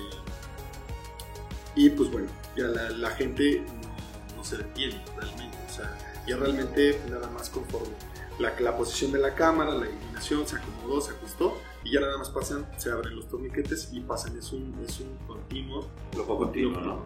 [1.75, 3.65] y pues bueno, ya la, la gente
[4.39, 7.95] no, no se detiene realmente, o sea, ya realmente nada más conforme
[8.39, 12.19] la, la posición de la cámara, la iluminación se acomodó, se ajustó y ya nada
[12.19, 15.89] más pasan, se abren los torniquetes y pasan, es un, es un continuo.
[16.17, 17.05] Lo continuo, ¿no?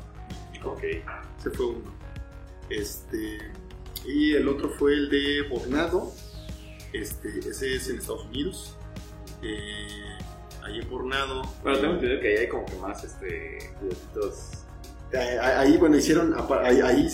[0.64, 0.82] Ok.
[1.38, 1.92] Se fue uno.
[2.68, 3.38] Este,
[4.06, 6.12] y el otro fue el de Bornado,
[6.92, 8.76] este, ese es en Estados Unidos.
[9.42, 10.18] Eh,
[10.62, 11.42] ahí en Bornado.
[11.62, 14.61] Bueno, tengo eh, entendido que ahí hay como que más este, juguetitos.
[15.12, 16.34] Eh, ahí, bueno, hicieron,
[16.64, 17.08] ahí, ahí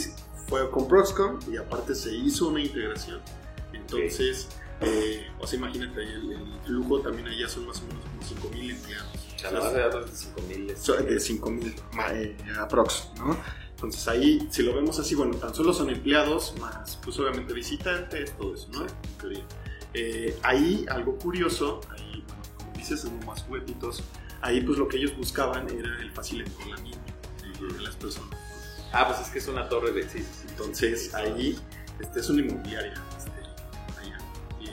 [0.46, 3.20] fue con Proxcom y aparte se hizo una integración.
[3.72, 4.48] Entonces,
[4.80, 8.70] eh, o sea, imagínate, el, el flujo también allá son más o menos como 5.000
[8.70, 9.08] empleados.
[9.34, 10.76] O sea, de datos de 5000.
[10.76, 13.36] So- de 5.000 ma- eh, aprox, ¿no?
[13.70, 18.36] Entonces ahí, si lo vemos así, bueno, tan solo son empleados más, pues obviamente visitantes,
[18.36, 18.82] todo eso, ¿no?
[18.82, 18.88] En
[19.20, 19.44] teoría.
[19.94, 24.02] Eh, ahí, algo curioso, ahí, bueno, como dices, hubo más juguetitos,
[24.42, 26.98] ahí pues lo que ellos buscaban era el fácil enrolamiento
[27.60, 28.38] de, las personas.
[28.92, 30.02] Ah, pues es que es una torre de.
[30.08, 30.46] Sí, sí, sí.
[30.48, 31.58] Entonces ahí,
[32.00, 33.30] este, es una inmobiliaria, este,
[34.00, 34.18] allá.
[34.60, 34.68] Y,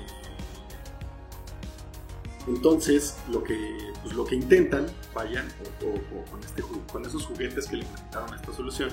[2.47, 5.47] entonces, lo que, pues, lo que intentan, vayan,
[5.83, 6.61] o, o- o con, este,
[6.91, 8.89] con esos juguetes que le implementaron a esta solución,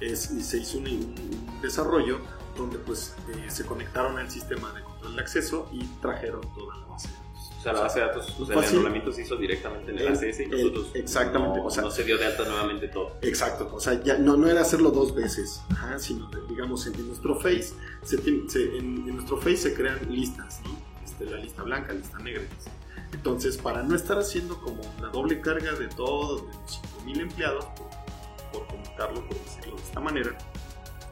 [0.00, 2.20] es, y se hizo un, un desarrollo
[2.56, 6.86] donde pues eh, se conectaron al sistema de control de acceso y trajeron toda la
[6.86, 7.14] base de.
[7.62, 8.78] O sea, la base de datos, o sea, el Fácil.
[8.78, 10.90] enrolamiento se hizo directamente en el El- ACS y el- nosotros.
[10.94, 13.16] exactamente, No, o sea- no se dio de alta nuevamente todo.
[13.22, 17.06] Exacto, o sea, ya no, no era hacerlo dos veces, ajá, sino digamos en, en
[17.06, 20.76] nuestro Face, se se- en, en nuestro Face se crean listas, ¿no?
[21.04, 22.42] este, la lista blanca, lista negra.
[23.12, 27.64] Entonces, para no estar haciendo como la doble carga de todos de los 5.000 empleados,
[28.52, 30.36] por, comentarlo, por decirlo de esta manera,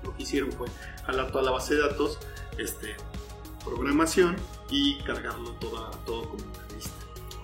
[0.03, 0.67] lo que hicieron fue
[1.07, 2.19] jalar toda la base de datos,
[2.59, 2.97] este,
[3.65, 4.37] programación
[4.71, 6.95] y cargarlo toda, todo como una lista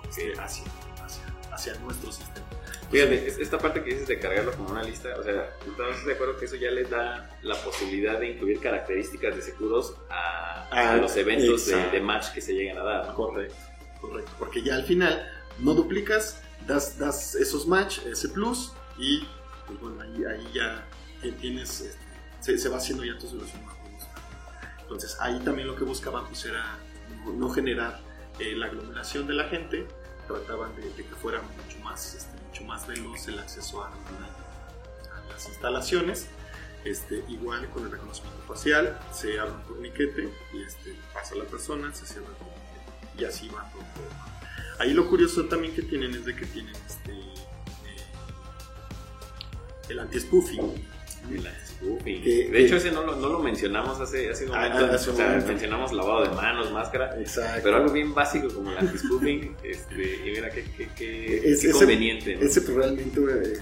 [0.09, 0.65] hacia, hacia,
[1.51, 2.47] hacia nuestro sistema.
[2.89, 6.37] Fíjate, esta parte que dices de cargarlo como una lista, o sea, estamos de acuerdo
[6.37, 10.97] que eso ya les da la posibilidad de incluir características de seguros a, a ah,
[10.97, 13.13] los eventos de, match que se llegan a dar.
[13.13, 13.55] Correcto,
[13.99, 14.31] correcto.
[14.39, 19.27] Porque ya al final no duplicas, das, das esos match, ese plus, y
[19.65, 20.87] pues bueno, ahí, ahí ya
[21.41, 23.61] tienes, este, se, va haciendo ya tu solución.
[24.87, 26.77] Entonces ahí también lo que buscaban pues era
[27.25, 27.99] no, generar
[28.39, 29.85] eh, la aglomeración de la gente,
[30.25, 33.91] trataban de, que fuera mucho más, este, mucho más veloz el acceso a,
[35.29, 36.29] las instalaciones.
[36.85, 41.93] Este, igual con el reconocimiento facial, se abre un torniquete y este, pasa la persona,
[41.93, 43.83] se cierra el torniquete y así va todo.
[44.79, 48.05] Ahí lo curioso también que tienen es de que tienen este, eh,
[49.89, 50.96] el anti-spoofing
[51.29, 54.95] de hecho, ese no lo, no lo mencionamos hace, hace un ah, momento.
[54.95, 57.15] o sea, mencionamos lavado de manos, máscara.
[57.63, 59.55] Pero algo bien básico como el anti-spoofing.
[59.63, 62.37] este, y mira qué, qué, qué, conveniente.
[62.41, 63.19] Ese pues, realmente.
[63.19, 63.59] Eh,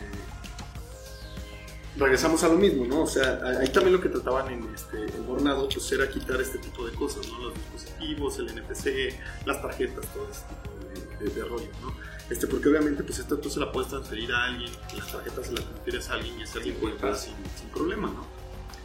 [1.98, 3.04] regresamos a lo mismo, ¿no?
[3.04, 6.58] O sea, ahí también lo que trataban en, este, en Bornado pues era quitar este
[6.58, 7.40] tipo de cosas, ¿no?
[7.46, 9.14] Los dispositivos, el NFC,
[9.46, 11.94] las tarjetas, todo este tipo de, de rollo, ¿no?
[12.30, 15.54] Este, porque obviamente pues esto tú se la puedes transferir a alguien, las tarjetas se
[15.54, 18.26] las transfieres a alguien y ese alguien puede entrar sin, sin, problema, ¿no?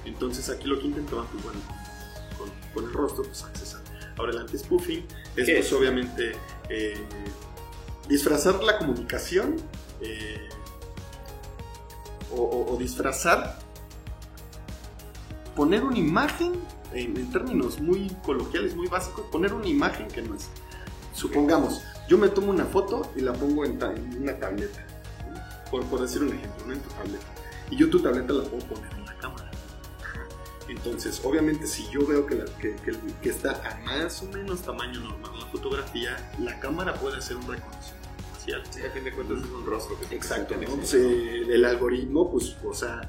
[0.04, 1.60] Entonces aquí lo que intentaban, pues bueno,
[2.36, 3.80] con, con el rostro, pues accesar.
[4.18, 5.06] Ahora el anti-spoofing
[5.36, 6.32] es pues obviamente
[6.68, 7.02] eh,
[8.08, 9.56] disfrazar la comunicación
[10.02, 10.48] eh,
[12.30, 13.58] o, o, disfrazar,
[15.56, 16.52] poner una imagen,
[16.92, 20.48] en, en términos muy coloquiales, muy básicos, poner una imagen que no es.
[21.14, 23.78] Supongamos, yo me tomo una foto y la pongo en,
[24.20, 24.84] una tableta,
[25.70, 27.24] por, por, decir un ejemplo, en tu tableta.
[27.70, 29.48] Y yo tu tableta la puedo poner en la cámara.
[30.68, 32.44] Entonces, obviamente, si yo veo que,
[33.22, 37.46] que, está a más o menos tamaño normal la fotografía, la cámara puede hacer un
[37.46, 38.62] reconocimiento facial.
[38.70, 43.08] Sí, a fin de cuentas es un rostro que Exacto, el algoritmo, pues, o sea,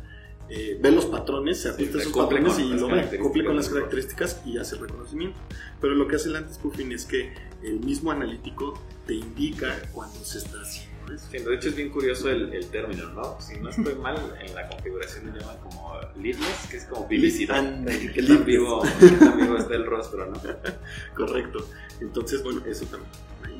[0.53, 4.41] eh, ve los patrones, se ajusta esos patrones y lo ve, cumple con las características
[4.45, 5.39] y hace el reconocimiento.
[5.79, 7.33] Pero lo que hace el anti-spoofing es que
[7.63, 8.73] el mismo analítico
[9.07, 11.27] te indica cuando se está haciendo eso.
[11.31, 13.39] de hecho es bien curioso el, el, término, ¿no?
[13.39, 17.85] Si no estoy mal, en la configuración le llaman como leadless, que es como publicidad.
[18.13, 18.83] que tan vivo,
[19.19, 20.41] tan vivo está el rostro, ¿no?
[21.15, 21.65] Correcto.
[22.01, 23.09] Entonces, bueno, eso también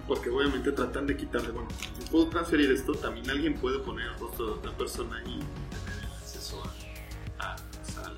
[0.08, 4.20] porque obviamente tratan de quitarle, bueno, si puedo transferir esto, también alguien puede poner el
[4.20, 5.40] rostro de otra persona y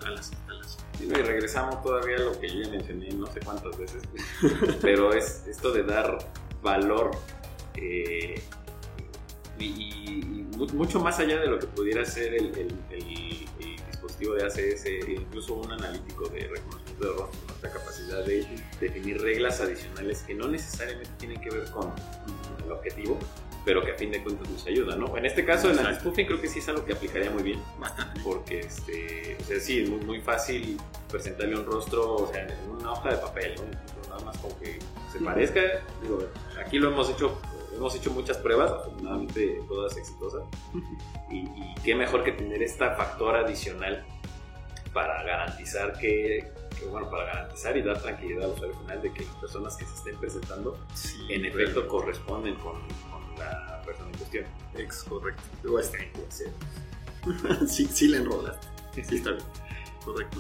[0.06, 0.78] a las instalaciones.
[0.99, 4.04] y regresamos todavía a lo que yo ya mencioné no sé cuántas veces,
[4.82, 6.18] pero es esto de dar
[6.62, 7.12] valor
[7.76, 8.41] eh,
[9.60, 12.51] y, mucho más allá de lo que pudiera ser el,
[13.91, 18.45] dispositivo de ACS, incluso un analítico de reconocimiento de rostro, nuestra capacidad de
[18.80, 21.91] definir reglas adicionales que no necesariamente tienen que ver con
[22.66, 23.18] el objetivo,
[23.66, 25.16] pero que a fin de cuentas nos ayuda, ¿no?
[25.18, 27.61] En este caso, el anti-spoofing creo que sí es algo que aplicaría muy bien,
[28.24, 32.91] porque, este, o sea, sí, es muy, fácil presentarle un rostro, o sea, en una
[32.91, 34.09] hoja de papel, ¿no?
[34.09, 34.80] Nada más con que
[35.11, 35.61] se parezca,
[36.01, 36.24] digo,
[36.64, 37.39] aquí lo hemos hecho,
[37.76, 40.43] hemos hecho muchas pruebas, afortunadamente todas exitosas,
[41.30, 44.05] y, y qué mejor que tener esta factor adicional
[44.93, 46.51] para garantizar que,
[46.89, 49.95] bueno, para garantizar y dar tranquilidad al usuario final de que las personas que se
[49.95, 50.78] estén presentando
[51.30, 52.82] en efecto corresponden con,
[53.38, 54.46] la persona en cuestión.
[54.76, 55.44] Ex, correcto.
[55.70, 55.98] O está
[57.68, 58.68] sí, sí la enrolaste.
[59.04, 59.46] Sí, está bien.
[60.04, 60.40] Correcto.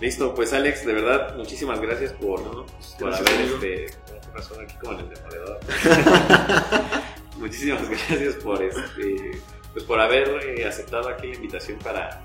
[0.00, 2.66] Listo, pues Alex, de verdad, muchísimas gracias por, ¿no?
[2.98, 3.86] por haber este.
[4.34, 5.60] razón aquí como el demoledor.
[7.38, 9.40] muchísimas gracias por este.
[9.72, 12.22] Pues por haber eh, aceptado aquí la invitación para,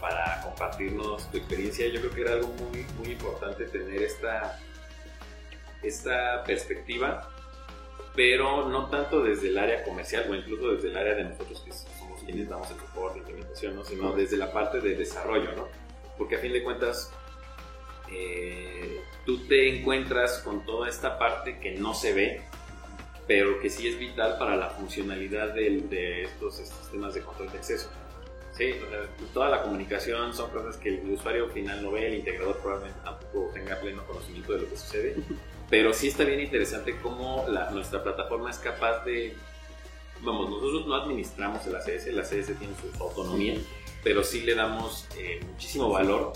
[0.00, 1.88] para compartirnos tu experiencia.
[1.88, 4.58] Yo creo que era algo muy, muy importante tener esta,
[5.82, 7.35] esta perspectiva
[8.16, 11.72] pero no tanto desde el área comercial o incluso desde el área de nosotros que
[11.72, 13.84] somos quienes damos el soporte, implementación, ¿no?
[13.84, 15.68] sino desde la parte de desarrollo, ¿no?
[16.16, 17.12] Porque a fin de cuentas
[18.10, 22.42] eh, tú te encuentras con toda esta parte que no se ve,
[23.26, 27.58] pero que sí es vital para la funcionalidad de, de estos sistemas de control de
[27.58, 27.90] acceso.
[28.52, 29.00] Sí, o sea,
[29.34, 33.50] toda la comunicación son cosas que el usuario final no ve, el integrador probablemente tampoco
[33.52, 35.16] tenga pleno conocimiento de lo que sucede,
[35.68, 39.34] pero sí está bien interesante cómo la, nuestra plataforma es capaz de,
[40.22, 43.54] vamos, nosotros no administramos el ACS, el ACS tiene su autonomía,
[44.04, 46.32] pero sí le damos eh, muchísimo valor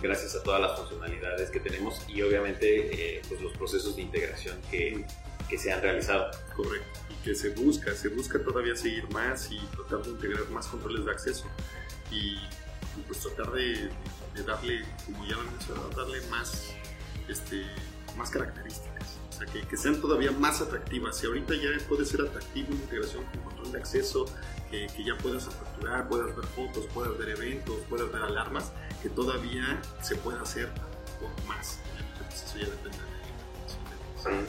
[0.00, 5.04] gracias a todas las funcionalidades que tenemos y obviamente pues los procesos de integración que,
[5.48, 6.30] que se han realizado.
[6.54, 7.00] Correcto.
[7.10, 11.04] Y que se busca, se busca todavía seguir más y tratar de integrar más controles
[11.04, 11.46] de acceso.
[12.10, 12.38] Y
[13.06, 13.90] pues tratar de,
[14.46, 16.72] darle, como ya lo mencionado, darle más,
[17.28, 17.64] este,
[18.16, 19.18] más características.
[19.28, 21.16] O sea, que, que, sean todavía más atractivas.
[21.18, 24.26] Si ahorita ya puede ser atractivo una integración con control de acceso,
[24.70, 29.08] que, que ya puedas aperturar, puedas ver fotos, puedas ver eventos, puedas ver alarmas, que
[29.08, 30.70] todavía se pueda hacer
[31.18, 31.78] con más.
[32.18, 34.46] Pues eso ya depende de,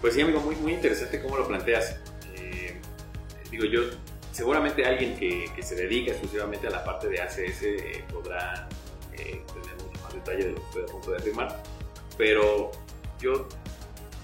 [0.00, 1.96] Pues sí, amigo, muy, muy interesante cómo lo planteas.
[2.34, 2.80] Eh,
[3.50, 3.82] digo, yo
[4.32, 8.68] seguramente alguien que, que, se dedica exclusivamente a la parte de ACS eh, podrá
[9.12, 11.62] eh, tener mucho más detalle de lo que estoy a punto de afirmar,
[12.16, 12.70] pero
[13.20, 13.46] yo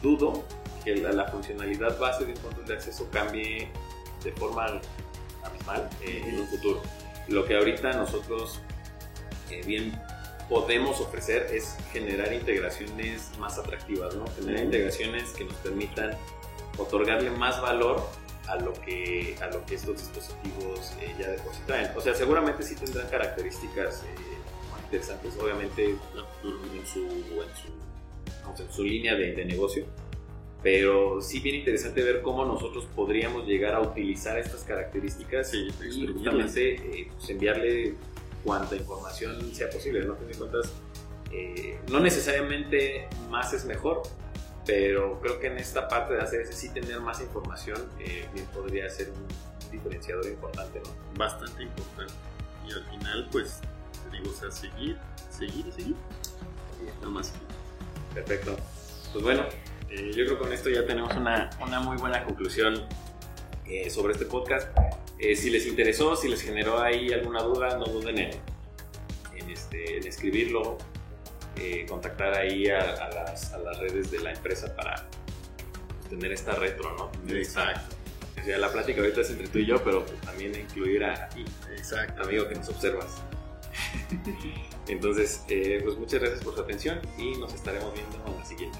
[0.02, 0.44] dudo
[0.84, 3.68] que la, funcionalidad base de un control de acceso cambie
[4.22, 4.80] de forma
[5.44, 6.82] abismal eh, en un futuro.
[7.28, 8.60] Lo que ahorita nosotros
[9.64, 9.92] bien
[10.48, 14.24] podemos ofrecer es generar integraciones más atractivas, ¿no?
[14.38, 16.16] generar integraciones que nos permitan
[16.78, 18.02] otorgarle más valor
[18.48, 21.90] a lo que, a lo que estos dispositivos eh, ya depositan.
[21.96, 27.70] O sea, seguramente sí tendrán características eh, interesantes, obviamente en su, en su,
[28.84, 29.84] línea de, negocio,
[30.62, 35.70] pero sí bien interesante ver cómo nosotros podríamos llegar a utilizar estas características y
[36.12, 37.94] justamente eh, pues, enviarle
[38.44, 40.16] cuanta información sea posible, ¿no?
[40.28, 40.72] En cuentas,
[41.90, 44.02] no necesariamente más es mejor,
[44.66, 48.90] pero creo que en esta parte de hacer sí tener más información eh, bien podría
[48.90, 50.90] ser un diferenciador importante, ¿no?
[51.16, 52.12] Bastante importante.
[52.66, 53.60] Y al final, pues,
[54.10, 54.98] te digo, o sea, seguir,
[55.30, 55.96] seguir y seguir.
[57.00, 57.32] Nada más.
[58.16, 58.56] Perfecto.
[59.12, 59.42] Pues bueno,
[59.90, 62.86] eh, yo creo que con esto ya tenemos una, una muy buena conclusión
[63.66, 64.68] eh, sobre este podcast.
[65.18, 68.30] si les interesó, si les generó ahí alguna duda, no duden en,
[69.36, 70.78] en, este, en escribirlo
[71.58, 75.06] eh, contactar ahí a, las, a, las, redes de la empresa para
[76.08, 77.34] tener esta retro, ¿no?
[77.34, 77.96] Exacto.
[78.40, 81.28] O sea, la plática ahorita es entre tú y yo, pero pues también incluir a
[81.28, 81.44] ti,
[81.76, 82.22] Exacto.
[82.22, 83.22] amigo que nos observas.
[84.88, 88.78] Entonces, eh, pues muchas gracias por su atención y nos estaremos viendo en la siguiente.